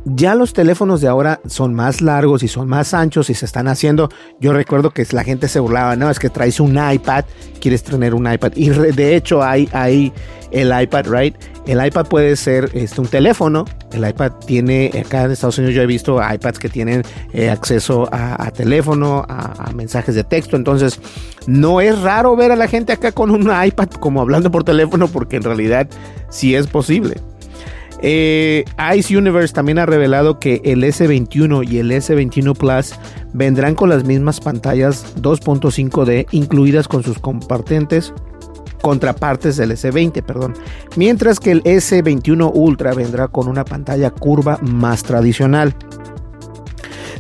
[0.06, 3.68] ya los teléfonos de ahora son más largos y son más anchos y se están
[3.68, 4.10] haciendo.
[4.40, 7.26] Yo recuerdo que la gente se burlaba, no, es que traes un iPad,
[7.60, 8.54] quieres tener un iPad.
[8.56, 10.14] Y de hecho hay, hay
[10.52, 11.36] el iPad, right?
[11.66, 13.66] El iPad puede ser este, un teléfono.
[13.92, 17.02] El iPad tiene, acá en Estados Unidos yo he visto iPads que tienen
[17.34, 20.56] eh, acceso a, teléfono, a, a, mensajes de texto.
[20.56, 21.00] Entonces,
[21.48, 25.08] no es raro ver a la gente acá con un iPad como hablando por teléfono
[25.08, 25.88] porque en realidad
[26.30, 27.16] sí es posible.
[28.02, 32.94] Eh, Ice Universe también ha revelado que el S21 y el S21 Plus
[33.34, 38.14] vendrán con las mismas pantallas 2.5D incluidas con sus compartentes
[38.82, 40.54] contrapartes del S20, perdón.
[40.96, 45.76] Mientras que el S21 Ultra vendrá con una pantalla curva más tradicional.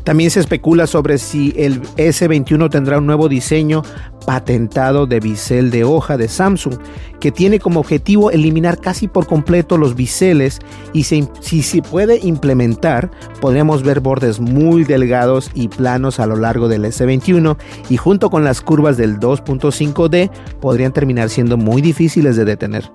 [0.06, 3.82] También se especula sobre si el S21 tendrá un nuevo diseño
[4.26, 6.76] patentado de bisel de hoja de Samsung,
[7.20, 10.60] que tiene como objetivo eliminar casi por completo los biseles
[10.94, 11.24] y si
[11.64, 13.10] se puede implementar,
[13.42, 17.58] podremos ver bordes muy delgados y planos a lo largo del S21
[17.90, 20.30] y junto con las curvas del 2.5D
[20.62, 22.92] podrían terminar siendo muy difíciles de detener.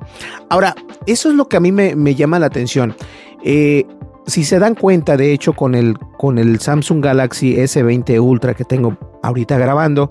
[0.49, 2.94] Ahora, eso es lo que a mí me, me llama la atención.
[3.42, 3.85] Eh,
[4.31, 8.64] si se dan cuenta, de hecho, con el, con el Samsung Galaxy S20 Ultra que
[8.64, 10.11] tengo ahorita grabando,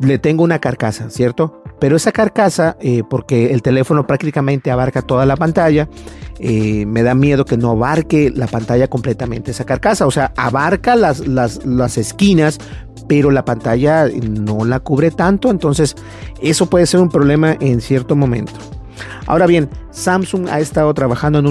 [0.00, 1.62] le tengo una carcasa, ¿cierto?
[1.80, 5.88] Pero esa carcasa, eh, porque el teléfono prácticamente abarca toda la pantalla,
[6.38, 10.06] eh, me da miedo que no abarque la pantalla completamente esa carcasa.
[10.06, 12.58] O sea, abarca las, las, las esquinas,
[13.08, 15.50] pero la pantalla no la cubre tanto.
[15.50, 15.94] Entonces,
[16.40, 18.54] eso puede ser un problema en cierto momento.
[19.26, 21.46] Ahora bien, Samsung ha estado trabajando en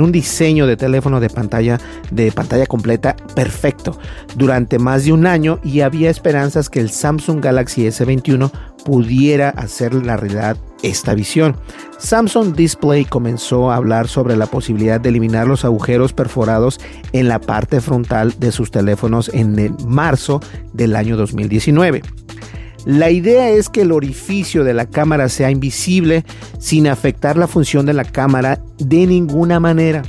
[0.00, 1.78] un, diseño de teléfono de pantalla
[2.10, 3.98] de pantalla completa perfecto
[4.34, 8.50] durante más de un año y había esperanzas que el Samsung Galaxy S21
[8.84, 11.56] pudiera hacer la realidad esta visión.
[11.98, 16.80] Samsung Display comenzó a hablar sobre la posibilidad de eliminar los agujeros perforados
[17.12, 20.40] en la parte frontal de sus teléfonos en marzo
[20.72, 22.02] del año 2019.
[22.86, 26.24] La idea es que el orificio de la cámara sea invisible
[26.60, 30.02] sin afectar la función de la cámara de ninguna manera.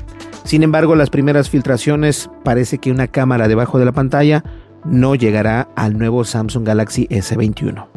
[0.44, 4.44] Sin embargo, las primeras filtraciones parece que una cámara debajo de la pantalla
[4.86, 7.97] no llegará al nuevo Samsung Galaxy S21.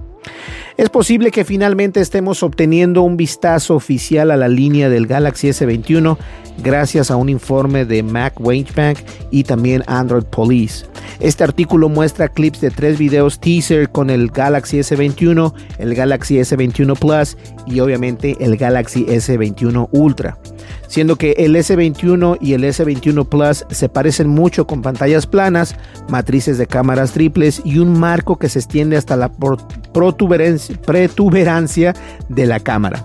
[0.77, 6.17] Es posible que finalmente estemos obteniendo un vistazo oficial a la línea del Galaxy S21
[6.63, 8.99] gracias a un informe de Mac Bank
[9.31, 10.87] y también Android Police.
[11.21, 16.99] Este artículo muestra clips de tres videos teaser con el Galaxy S21, el Galaxy S21
[16.99, 20.39] Plus y obviamente el Galaxy S21 Ultra
[20.91, 25.77] siendo que el S21 y el S21 Plus se parecen mucho con pantallas planas,
[26.09, 29.31] matrices de cámaras triples y un marco que se extiende hasta la
[29.93, 31.95] protuberancia
[32.29, 33.05] de la cámara.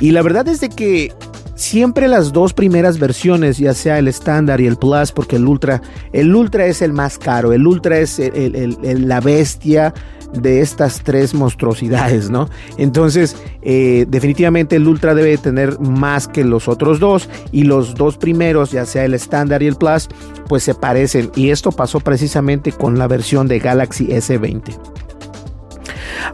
[0.00, 1.12] Y la verdad es de que
[1.56, 5.82] siempre las dos primeras versiones, ya sea el estándar y el Plus, porque el Ultra,
[6.12, 9.92] el Ultra es el más caro, el Ultra es la bestia
[10.32, 12.48] de estas tres monstruosidades, ¿no?
[12.78, 18.18] Entonces, eh, definitivamente el Ultra debe tener más que los otros dos y los dos
[18.18, 20.08] primeros, ya sea el estándar y el Plus,
[20.48, 25.05] pues se parecen y esto pasó precisamente con la versión de Galaxy S20.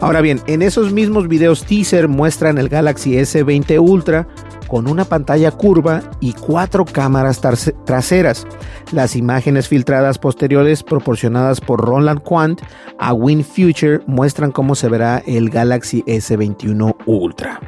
[0.00, 4.26] Ahora bien, en esos mismos videos teaser muestran el Galaxy S20 Ultra
[4.72, 7.42] con una pantalla curva y cuatro cámaras
[7.84, 8.46] traseras.
[8.90, 12.62] Las imágenes filtradas posteriores proporcionadas por Roland Quant
[12.98, 17.60] a WinFuture muestran cómo se verá el Galaxy S21 Ultra.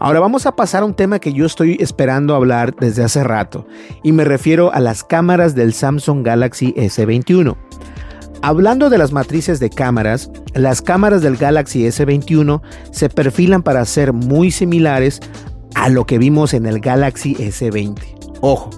[0.00, 3.66] Ahora vamos a pasar a un tema que yo estoy esperando hablar desde hace rato
[4.02, 7.56] y me refiero a las cámaras del Samsung Galaxy S21.
[8.42, 14.14] Hablando de las matrices de cámaras, las cámaras del Galaxy S21 se perfilan para ser
[14.14, 15.20] muy similares
[15.74, 17.98] a lo que vimos en el Galaxy S20.
[18.40, 18.70] Ojo,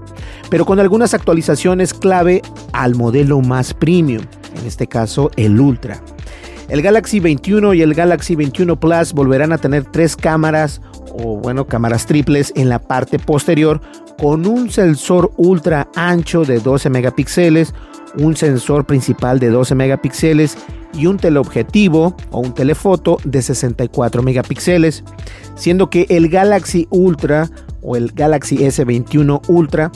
[0.51, 4.25] pero con algunas actualizaciones clave al modelo más premium,
[4.59, 6.03] en este caso el Ultra.
[6.68, 10.81] El Galaxy 21 y el Galaxy 21 Plus volverán a tener tres cámaras
[11.12, 13.81] o bueno, cámaras triples en la parte posterior
[14.18, 17.75] con un sensor ultra ancho de 12 megapíxeles,
[18.18, 20.57] un sensor principal de 12 megapíxeles
[20.94, 25.05] y un teleobjetivo o un telefoto de 64 megapíxeles,
[25.55, 27.48] siendo que el Galaxy Ultra
[27.81, 29.90] o el Galaxy S21 Ultra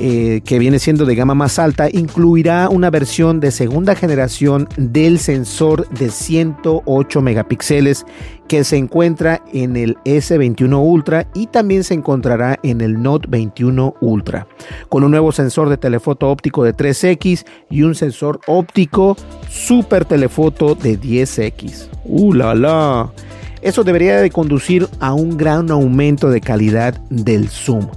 [0.00, 5.18] eh, que viene siendo de gama más alta, incluirá una versión de segunda generación del
[5.18, 8.04] sensor de 108 megapíxeles
[8.48, 13.94] que se encuentra en el S21 Ultra y también se encontrará en el Note 21
[14.00, 14.46] Ultra,
[14.88, 19.16] con un nuevo sensor de telefoto óptico de 3X y un sensor óptico
[19.48, 21.88] super telefoto de 10X.
[22.04, 23.12] ¡Uh, la, la!
[23.62, 27.88] Eso debería de conducir a un gran aumento de calidad del zoom.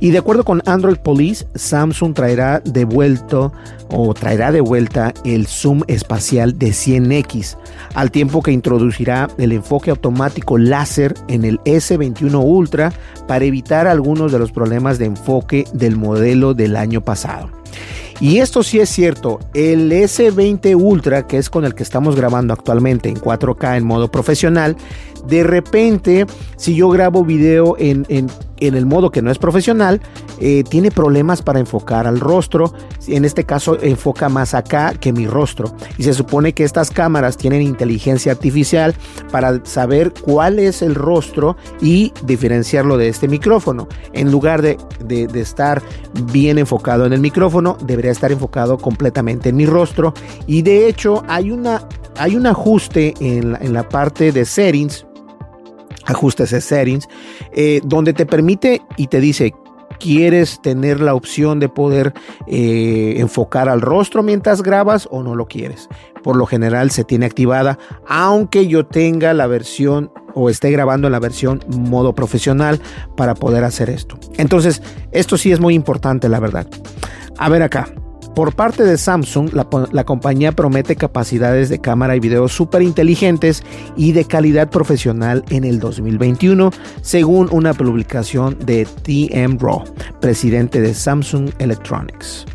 [0.00, 3.52] Y de acuerdo con Android Police, Samsung traerá de vuelta
[3.88, 7.56] o traerá de vuelta el zoom espacial de 100x,
[7.94, 12.92] al tiempo que introducirá el enfoque automático láser en el S21 Ultra
[13.28, 17.61] para evitar algunos de los problemas de enfoque del modelo del año pasado.
[18.20, 22.52] Y esto sí es cierto, el S20 Ultra, que es con el que estamos grabando
[22.52, 24.76] actualmente en 4K en modo profesional,
[25.26, 28.28] de repente, si yo grabo video en, en,
[28.60, 30.00] el modo que no es profesional,
[30.38, 32.72] eh, tiene problemas para enfocar al rostro.
[33.08, 35.74] En este caso, enfoca más acá que mi rostro.
[35.98, 38.94] Y se supone que estas cámaras tienen inteligencia artificial
[39.32, 43.88] para saber cuál es el rostro y diferenciarlo de este micrófono.
[44.12, 45.82] En lugar de, de, estar
[46.32, 50.14] bien enfocado en el micrófono, debería estar enfocado completamente en mi rostro.
[50.46, 51.86] Y de hecho, hay una
[52.18, 55.06] hay un ajuste en la, parte de settings
[56.04, 57.08] ajustes de settings,
[57.52, 59.54] eh, donde te permite y te dice,
[59.98, 62.12] ¿quieres tener la opción de poder
[62.46, 65.88] eh, enfocar al rostro mientras grabas o no lo quieres?
[66.22, 71.12] Por lo general se tiene activada, aunque yo tenga la versión o esté grabando en
[71.12, 72.80] la versión modo profesional
[73.16, 74.18] para poder hacer esto.
[74.38, 76.66] Entonces, esto sí es muy importante, la verdad.
[77.38, 77.88] A ver acá.
[78.34, 83.62] Por parte de Samsung, la, compañía promete capacidades de cámara y video súper inteligentes
[83.94, 86.70] y de calidad profesional en el 2021,
[87.02, 89.84] según una publicación de TM Raw,
[90.20, 92.46] presidente de Samsung Electronics.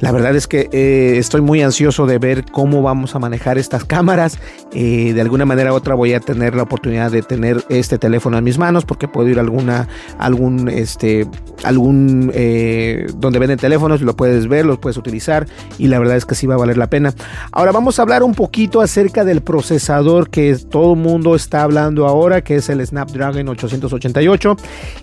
[0.00, 3.84] La verdad es que eh, estoy muy ansioso de ver cómo vamos a manejar estas
[3.84, 4.38] cámaras.
[4.72, 8.38] Eh, de alguna manera u otra voy a tener la oportunidad de tener este teléfono
[8.38, 11.26] en mis manos porque puedo ir a alguna, algún, este,
[11.64, 15.46] algún, eh, donde venden teléfonos, lo puedes ver, los puedes utilizar
[15.78, 17.12] y la verdad es que sí va a valer la pena.
[17.50, 22.06] Ahora vamos a hablar un poquito acerca del procesador que todo el mundo está hablando
[22.06, 24.56] ahora, que es el Snapdragon 888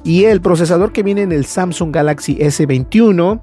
[0.05, 3.41] y el procesador que viene en el Samsung Galaxy S21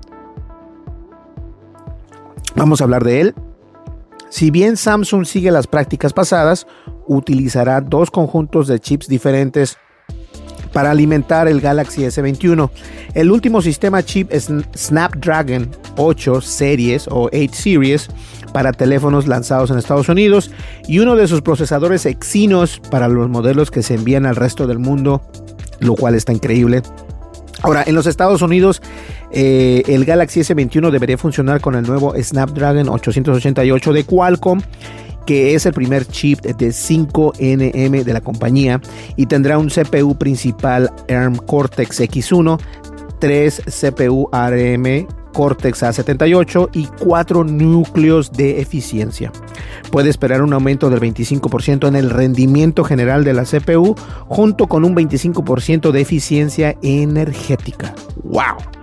[2.56, 3.34] Vamos a hablar de él.
[4.30, 6.66] Si bien Samsung sigue las prácticas pasadas,
[7.06, 9.76] utilizará dos conjuntos de chips diferentes
[10.72, 12.70] para alimentar el Galaxy S21.
[13.14, 18.08] El último sistema chip es Snapdragon 8 Series o 8 Series
[18.52, 20.50] para teléfonos lanzados en Estados Unidos
[20.88, 24.78] y uno de sus procesadores Exynos para los modelos que se envían al resto del
[24.78, 25.22] mundo,
[25.80, 26.82] lo cual está increíble.
[27.62, 28.82] Ahora, en los Estados Unidos,
[29.32, 34.60] eh, el Galaxy S21 debería funcionar con el nuevo Snapdragon 888 de Qualcomm
[35.26, 38.80] que es el primer chip de 5nm de la compañía
[39.16, 42.60] y tendrá un CPU principal ARM Cortex X1,
[43.20, 49.32] 3 CPU ARM Cortex A78 y 4 núcleos de eficiencia.
[49.90, 53.94] Puede esperar un aumento del 25% en el rendimiento general de la CPU
[54.28, 57.94] junto con un 25% de eficiencia energética.
[58.22, 58.81] ¡Wow!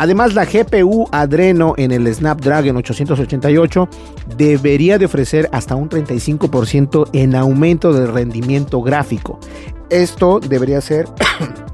[0.00, 3.86] Además, la GPU Adreno en el Snapdragon 888
[4.34, 9.38] debería de ofrecer hasta un 35% en aumento de rendimiento gráfico.
[9.90, 11.04] Esto debería ser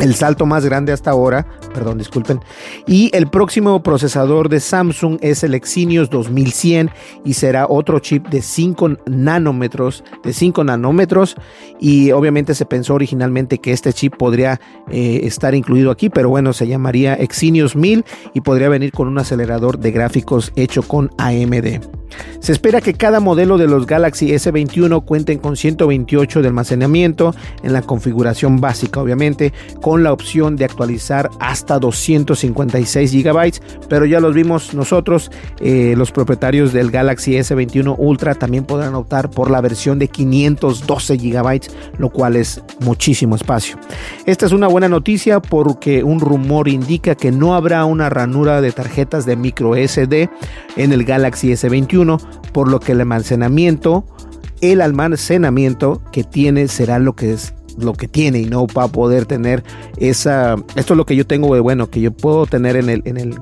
[0.00, 2.40] el salto más grande hasta ahora, perdón, disculpen.
[2.86, 6.90] Y el próximo procesador de Samsung es el Exynos 2100
[7.24, 11.36] y será otro chip de 5 nanómetros, de 5 nanómetros
[11.78, 16.52] y obviamente se pensó originalmente que este chip podría eh, estar incluido aquí, pero bueno,
[16.52, 21.80] se llamaría Exynos 1000 y podría venir con un acelerador de gráficos hecho con AMD.
[22.40, 27.72] Se espera que cada modelo de los Galaxy S21 cuenten con 128 de almacenamiento en
[27.72, 29.52] la configuración básica, obviamente,
[29.98, 35.30] la opción de actualizar hasta 256 GB, pero ya los vimos nosotros,
[35.60, 41.16] eh, los propietarios del Galaxy S21 Ultra también podrán optar por la versión de 512
[41.16, 41.60] GB,
[41.98, 43.78] lo cual es muchísimo espacio.
[44.26, 48.72] Esta es una buena noticia porque un rumor indica que no habrá una ranura de
[48.72, 50.28] tarjetas de micro SD
[50.76, 52.20] en el Galaxy S21,
[52.52, 54.04] por lo que el almacenamiento,
[54.60, 58.88] el almacenamiento que tiene será lo que es lo que tiene y no va a
[58.88, 59.62] poder tener
[59.98, 63.02] esa esto es lo que yo tengo de bueno que yo puedo tener en el
[63.04, 63.38] en el,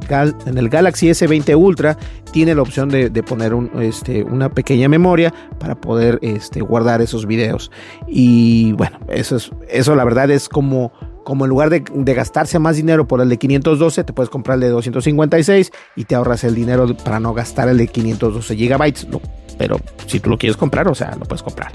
[0.47, 1.97] en el Galaxy S20 Ultra
[2.33, 7.27] tiene la opción de, poner un, este, una pequeña memoria para poder este, guardar esos
[7.27, 7.71] videos
[8.07, 10.93] y bueno eso es eso la verdad es como
[11.29, 11.83] como en lugar de,
[12.15, 16.15] gastarse más dinero por el de 512, te puedes comprar el de 256 y te
[16.15, 19.07] ahorras el dinero para no gastar el de 512 gigabytes.
[19.59, 21.73] Pero si tú lo quieres comprar, o sea, lo puedes comprar.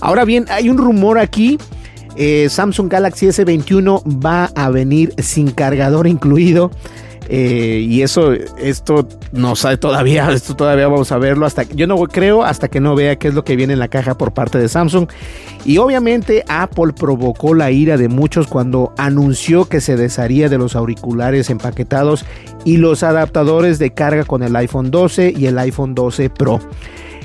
[0.00, 1.58] Ahora bien, hay un rumor aquí.
[2.16, 6.70] Eh, Samsung Galaxy S21 va a venir sin cargador incluido.
[7.28, 11.96] Eh, y eso, esto no sabe todavía, esto todavía vamos a verlo hasta yo no
[12.04, 14.58] creo hasta que no vea qué es lo que viene en la caja por parte
[14.58, 15.08] de Samsung.
[15.64, 20.76] Y obviamente Apple provocó la ira de muchos cuando anunció que se desharía de los
[20.76, 22.24] auriculares empaquetados
[22.64, 26.60] y los adaptadores de carga con el iPhone 12 y el iPhone 12 Pro.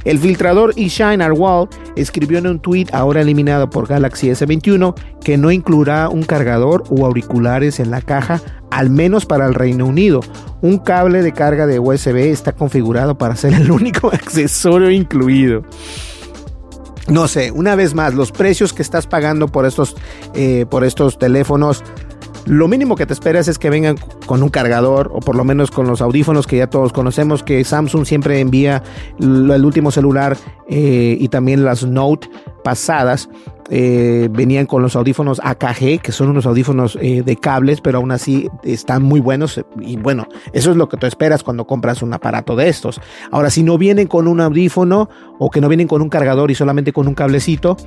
[0.03, 5.51] El filtrador eShine Arwal escribió en un tweet ahora eliminado por Galaxy S21 que no
[5.51, 8.41] incluirá un cargador o auriculares en la caja,
[8.71, 10.21] al menos para el Reino Unido.
[10.61, 15.63] Un cable de carga de USB está configurado para ser el único accesorio incluido.
[17.07, 19.95] No sé, una vez más, los precios que estás pagando por estos,
[20.33, 21.83] eh, por estos teléfonos
[22.45, 25.71] lo mínimo que te esperas es que vengan con un cargador o por lo menos
[25.71, 28.83] con los audífonos que ya todos conocemos, que Samsung siempre envía
[29.19, 30.37] el último celular
[30.67, 32.29] eh, y también las Note
[32.63, 33.29] pasadas.
[33.73, 38.11] Eh, venían con los audífonos AKG, que son unos audífonos eh, de cables, pero aún
[38.11, 39.63] así están muy buenos.
[39.79, 42.99] Y bueno, eso es lo que tú esperas cuando compras un aparato de estos.
[43.31, 46.55] Ahora, si no vienen con un audífono o que no vienen con un cargador y
[46.55, 47.77] solamente con un cablecito,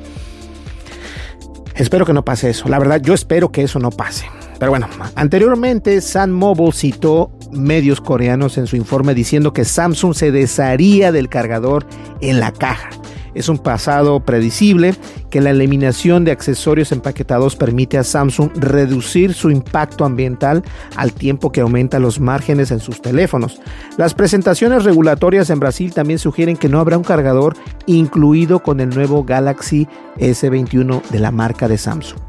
[1.75, 2.68] espero que no pase eso.
[2.68, 4.27] La verdad, yo espero que eso no pase.
[4.59, 10.31] Pero bueno, anteriormente Sun Mobile citó medios coreanos en su informe diciendo que Samsung se
[10.31, 11.87] desharía del cargador
[12.20, 12.91] en la caja.
[13.35, 14.95] Es un pasado predecible
[15.30, 20.62] que la eliminación de accesorios empaquetados permite a Samsung reducir su impacto ambiental
[20.97, 23.61] al tiempo que aumenta los márgenes en sus teléfonos.
[23.97, 27.57] Las presentaciones regulatorias en Brasil también sugieren que no habrá un cargador
[27.87, 32.20] incluido con el nuevo Galaxy S21 de la marca de Samsung.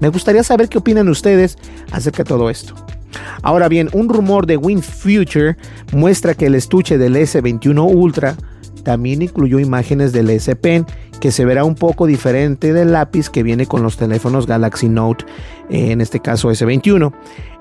[0.00, 1.56] Me gustaría saber qué opinan ustedes
[1.90, 2.74] acerca de todo esto.
[3.42, 5.56] Ahora bien, un rumor de WinFuture
[5.92, 8.36] muestra que el estuche del S21 Ultra
[8.86, 10.86] también incluyó imágenes del S Pen,
[11.18, 15.24] que se verá un poco diferente del lápiz que viene con los teléfonos Galaxy Note,
[15.68, 17.12] eh, en este caso S21.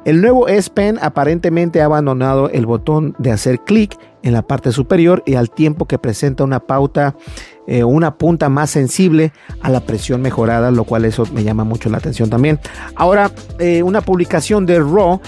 [0.06, 4.72] El nuevo S Pen aparentemente ha abandonado el botón de hacer clic en la parte
[4.72, 7.16] superior y al tiempo que presenta una pauta
[7.66, 11.90] eh, una punta más sensible a la presión mejorada, lo cual eso me llama mucho
[11.90, 12.60] la atención también.
[12.96, 15.20] Ahora, eh, una publicación de Raw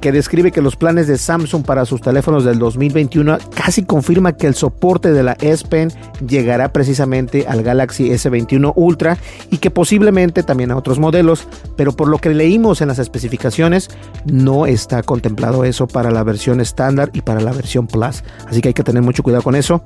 [0.00, 4.46] que describe que los planes de Samsung para sus teléfonos del 2021 casi confirma que
[4.46, 5.92] el soporte de la S Pen
[6.26, 9.18] llegará precisamente al Galaxy S21 Ultra
[9.50, 13.90] y que posiblemente también a otros modelos, pero por lo que leímos en las especificaciones
[14.24, 18.68] no está contemplado eso para la versión estándar y para la versión Plus, así que
[18.68, 19.82] hay que tener mucho cuidado con eso.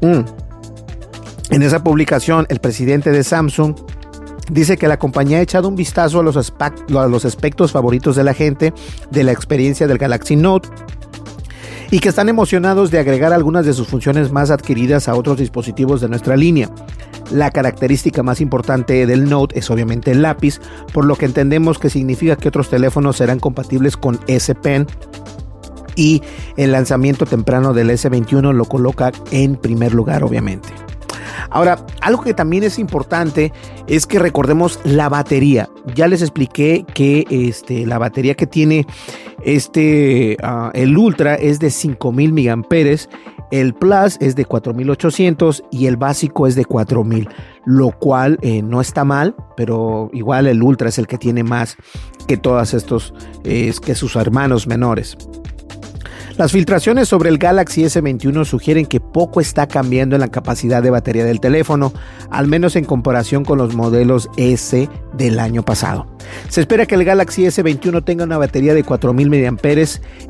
[0.00, 0.20] Mm.
[1.50, 3.76] En esa publicación, el presidente de Samsung
[4.50, 8.72] dice que la compañía ha echado un vistazo a los, aspectos favoritos de la gente
[9.10, 10.68] de la experiencia del Galaxy Note
[11.90, 16.00] y que están emocionados de agregar algunas de sus funciones más adquiridas a otros dispositivos
[16.00, 16.70] de nuestra línea.
[17.30, 20.60] La característica más importante del Note es obviamente el lápiz,
[20.92, 24.86] por lo que entendemos que significa que otros teléfonos serán compatibles con S Pen
[25.96, 26.22] y
[26.56, 30.68] el lanzamiento temprano del S21 lo coloca en primer lugar, obviamente.
[31.50, 33.52] Ahora, algo que también es importante
[33.86, 35.68] es que recordemos la batería.
[35.94, 38.86] Ya les expliqué que este, la batería que tiene
[39.42, 42.64] este, ah, el Ultra es de 5000 mAh,
[43.50, 47.28] el Plus es de 4800 y el básico es de 4000,
[47.66, 51.76] lo cual eh, no está mal, pero igual el Ultra es el que tiene más
[52.26, 55.16] que todos estos, que sus hermanos menores.
[56.36, 60.90] Las filtraciones sobre el Galaxy S21 sugieren que poco está cambiando en la capacidad de
[60.90, 61.92] batería del teléfono,
[62.28, 66.08] al menos en comparación con los modelos S del año pasado.
[66.48, 69.58] Se espera que el Galaxy S21 tenga una batería de 4000 mAh,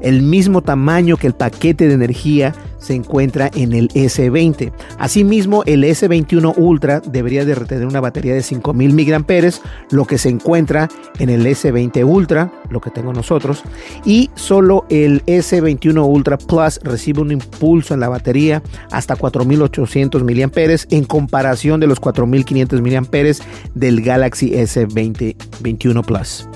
[0.03, 4.73] el mismo tamaño que el paquete de energía se encuentra en el S20.
[4.99, 9.53] Asimismo, el S21 Ultra debería de retener una batería de 5000 mAh,
[9.91, 13.63] lo que se encuentra en el S20 Ultra, lo que tengo nosotros,
[14.05, 20.51] y solo el S21 Ultra Plus recibe un impulso en la batería hasta 4800 mAh
[20.91, 26.49] en comparación de los 4500 mAh del Galaxy S20 21 Plus.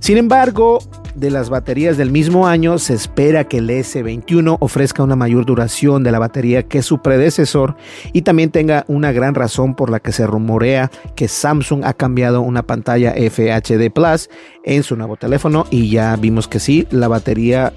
[0.00, 0.80] Sin embargo,
[1.14, 6.02] de las baterías del mismo año, se espera que el S21 ofrezca una mayor duración
[6.02, 7.76] de la batería que su predecesor
[8.12, 12.40] y también tenga una gran razón por la que se rumorea que Samsung ha cambiado
[12.40, 14.28] una pantalla FHD Plus
[14.64, 17.72] en su nuevo teléfono y ya vimos que sí, la batería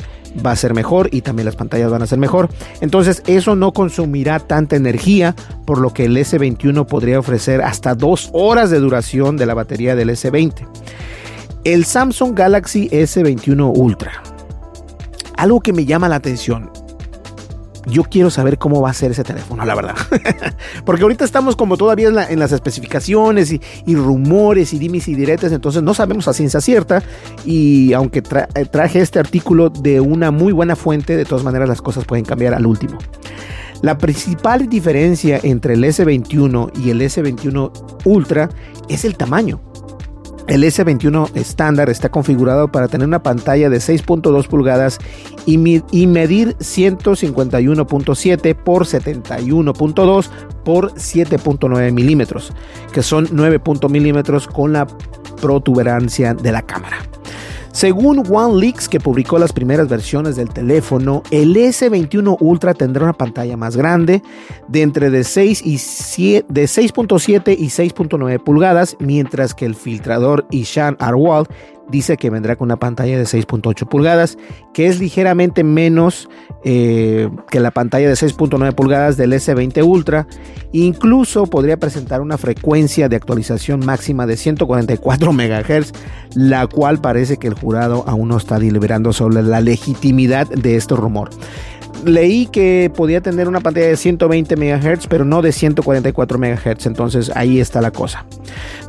[0.45, 2.49] va a ser mejor y también las pantallas van a ser mejor.
[2.81, 5.35] Entonces eso no consumirá tanta energía,
[5.65, 9.95] por lo que el S21 podría ofrecer hasta dos horas de duración de la batería
[9.95, 10.67] del S20
[11.67, 14.23] el Samsung Galaxy S21 Ultra.
[15.35, 16.71] Algo que me llama la atención.
[17.85, 19.95] Yo quiero saber cómo va a ser ese teléfono, la verdad.
[20.85, 25.83] Porque ahorita estamos como todavía en, las especificaciones y, rumores y dimes y diretes, entonces
[25.83, 27.03] no sabemos a ciencia cierta.
[27.45, 28.23] Y aunque
[28.55, 32.23] eh, traje este artículo de una muy buena fuente, de todas maneras las cosas pueden
[32.23, 32.97] cambiar al último.
[33.81, 37.71] La principal diferencia entre el S21 y el S21
[38.05, 38.49] Ultra
[38.87, 39.66] es el tamaño.
[40.47, 44.97] El S21 estándar está configurado para tener una pantalla de 6.2 pulgadas
[45.45, 50.29] y, medir 151.7 por 71.2
[50.63, 52.53] por 7.9 milímetros,
[52.93, 54.87] que son 9 milímetros con la
[55.41, 56.97] protuberancia de la cámara.
[57.77, 63.55] Según OneLeaks, que publicó las primeras versiones del teléfono, el S21 Ultra tendrá una pantalla
[63.55, 64.23] más grande
[64.67, 65.73] de entre de 6 y
[66.49, 71.45] de 6.7 y 6.9 pulgadas, mientras que el filtrador Ishan Arwal
[71.89, 74.37] dice que vendrá con una pantalla de 6.8 pulgadas,
[74.73, 76.29] que es ligeramente menos
[76.63, 80.27] eh, que la pantalla de 6.9 pulgadas del S20 Ultra.
[80.71, 85.93] Incluso podría presentar una frecuencia de actualización máxima de 144 MHz,
[86.35, 90.95] la cual parece que el jurado aún no está deliberando sobre la legitimidad de este
[90.95, 91.29] rumor
[92.05, 96.85] leí que podía tener una pantalla de 120 MHz, pero no de 144 MHz.
[96.85, 98.25] Entonces ahí está la cosa.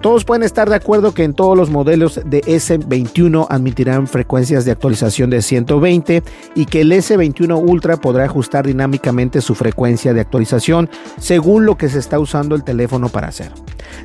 [0.01, 4.71] Todos pueden estar de acuerdo que en todos los modelos de S21 admitirán frecuencias de
[4.71, 6.23] actualización de 120
[6.55, 10.89] y que el S21 Ultra podrá ajustar dinámicamente su frecuencia de actualización
[11.19, 13.51] según lo que se está usando el teléfono para hacer.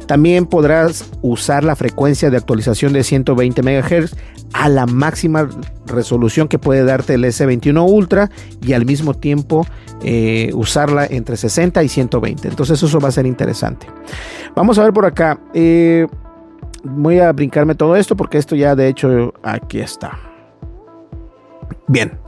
[0.07, 4.15] También podrás usar la frecuencia de actualización de 120 MHz
[4.53, 5.49] a la máxima
[5.85, 8.29] resolución que puede darte el S21 Ultra
[8.61, 9.65] y al mismo tiempo
[10.03, 12.47] eh, usarla entre 60 y 120.
[12.47, 13.87] Entonces eso va a ser interesante.
[14.55, 15.39] Vamos a ver por acá.
[15.53, 16.07] Eh,
[16.83, 20.19] voy a brincarme todo esto porque esto ya de hecho aquí está.
[21.87, 22.19] Bien.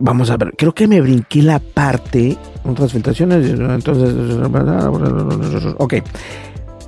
[0.00, 2.36] Vamos a ver, creo que me brinqué la parte.
[2.64, 3.48] Otras filtraciones.
[3.48, 4.14] Entonces.
[5.78, 5.94] Ok.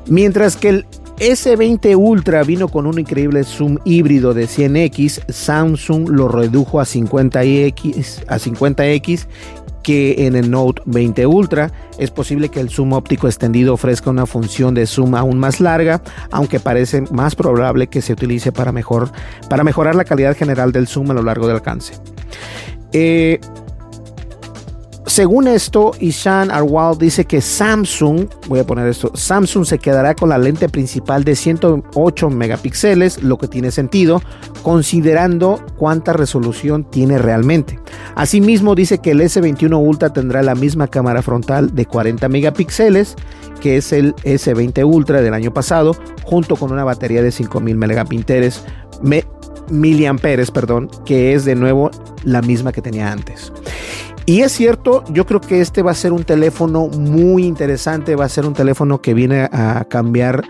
[0.08, 0.86] Mientras que el
[1.18, 8.24] S20 Ultra vino con un increíble zoom híbrido de 100x, Samsung lo redujo a 50x,
[8.28, 9.26] a 50x
[9.82, 11.70] que en el Note 20 Ultra.
[11.96, 16.02] Es posible que el zoom óptico extendido ofrezca una función de zoom aún más larga,
[16.32, 19.10] aunque parece más probable que se utilice para, mejor,
[19.48, 21.94] para mejorar la calidad general del zoom a lo largo del alcance.
[22.92, 23.40] Eh,
[25.06, 30.30] según esto, Ishan Arwal dice que Samsung, voy a poner esto, Samsung se quedará con
[30.30, 34.20] la lente principal de 108 megapíxeles, lo que tiene sentido,
[34.62, 37.78] considerando cuánta resolución tiene realmente.
[38.16, 43.14] Asimismo, dice que el S21 Ultra tendrá la misma cámara frontal de 40 megapíxeles,
[43.60, 48.64] que es el S20 Ultra del año pasado, junto con una batería de 5000 megapíxeles,
[49.70, 51.92] miliamperes, perdón, que es de nuevo
[52.24, 53.52] la misma que tenía antes.
[54.28, 58.24] Y es cierto, yo creo que este va a ser un teléfono muy interesante, va
[58.24, 60.42] a ser un teléfono que viene a cambiar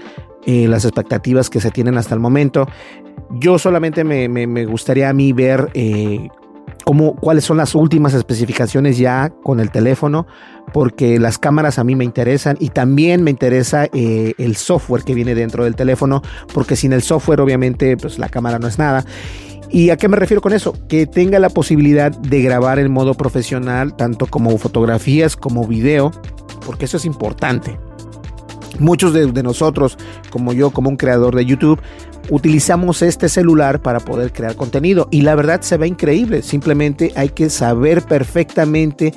[0.47, 2.67] eh, las expectativas que se tienen hasta el momento.
[3.33, 6.29] Yo solamente me, gustaría a mí ver eh,
[6.85, 10.27] cómo, cuáles son las últimas especificaciones ya con el teléfono,
[10.73, 15.13] porque las cámaras a mí me interesan y también me interesa eh, el software que
[15.13, 16.23] viene dentro del teléfono,
[16.55, 19.05] porque sin el software obviamente pues la cámara no es nada.
[19.71, 20.75] ¿Y a qué me refiero con eso?
[20.89, 26.13] Que tenga la posibilidad de grabar en modo profesional, tanto como fotografías como video,
[26.65, 27.79] porque eso es importante.
[28.79, 29.97] Muchos de, nosotros,
[30.31, 31.81] como yo, como un creador de YouTube,
[32.29, 36.43] utilizamos este celular para poder crear contenido y la verdad se ve increíble.
[36.43, 39.15] Simplemente hay que saber perfectamente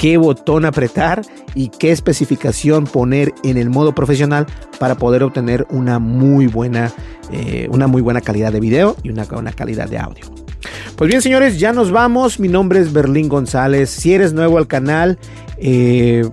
[0.00, 1.20] qué botón apretar
[1.54, 4.46] y qué especificación poner en el modo profesional
[4.78, 6.90] para poder obtener una muy buena,
[7.30, 10.24] eh, una muy buena calidad de video y una buena calidad de audio.
[10.96, 12.40] Pues bien, señores, ya nos vamos.
[12.40, 13.90] Mi nombre es Berlín González.
[13.90, 15.18] Si eres nuevo al canal,
[15.58, 16.26] eh,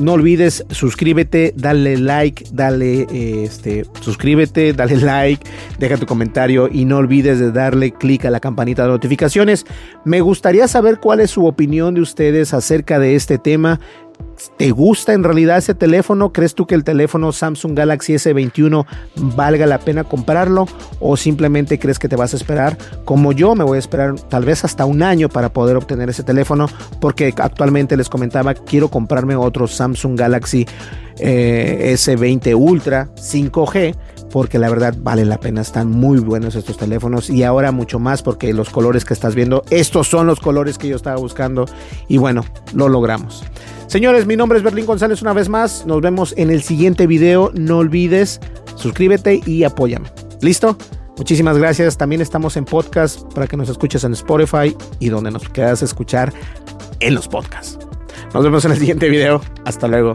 [0.00, 3.06] no olvides suscríbete, dale like, dale
[3.44, 8.40] este, suscríbete, dale like, deja tu comentario y no olvides de darle clic a la
[8.40, 9.66] campanita de notificaciones.
[10.04, 13.80] Me gustaría saber cuál es su opinión de ustedes acerca de este tema.
[14.56, 16.32] ¿Te gusta en realidad ese teléfono?
[16.32, 18.86] ¿Crees tú que el teléfono Samsung Galaxy S21
[19.36, 20.66] valga la pena comprarlo?
[21.00, 22.76] ¿O simplemente crees que te vas a esperar?
[23.04, 26.22] Como yo me voy a esperar tal vez hasta un año para poder obtener ese
[26.22, 26.68] teléfono
[27.00, 30.66] porque actualmente les comentaba quiero comprarme otro Samsung Galaxy
[31.18, 33.94] eh, S20 Ultra 5G
[34.32, 38.22] porque la verdad vale la pena, están muy buenos estos teléfonos y ahora mucho más
[38.22, 41.66] porque los colores que estás viendo, estos son los colores que yo estaba buscando
[42.08, 43.44] y bueno, lo logramos.
[43.92, 47.50] Señores, mi nombre es Berlín González una vez más, nos vemos en el siguiente video,
[47.54, 48.40] no olvides
[48.76, 50.10] suscríbete y apóyame.
[50.40, 50.76] ¿Listo?
[51.16, 51.96] Muchísimas gracias.
[51.96, 56.32] También estamos en podcast para que nos escuches en Spotify y donde nos quieras escuchar
[57.00, 57.78] en los podcasts.
[58.34, 59.40] Nos vemos en el siguiente video.
[59.64, 60.14] Hasta luego.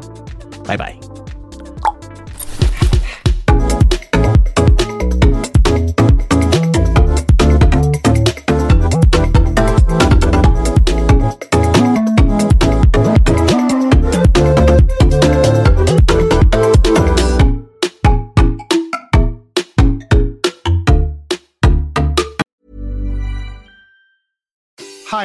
[0.67, 1.16] Bye bye.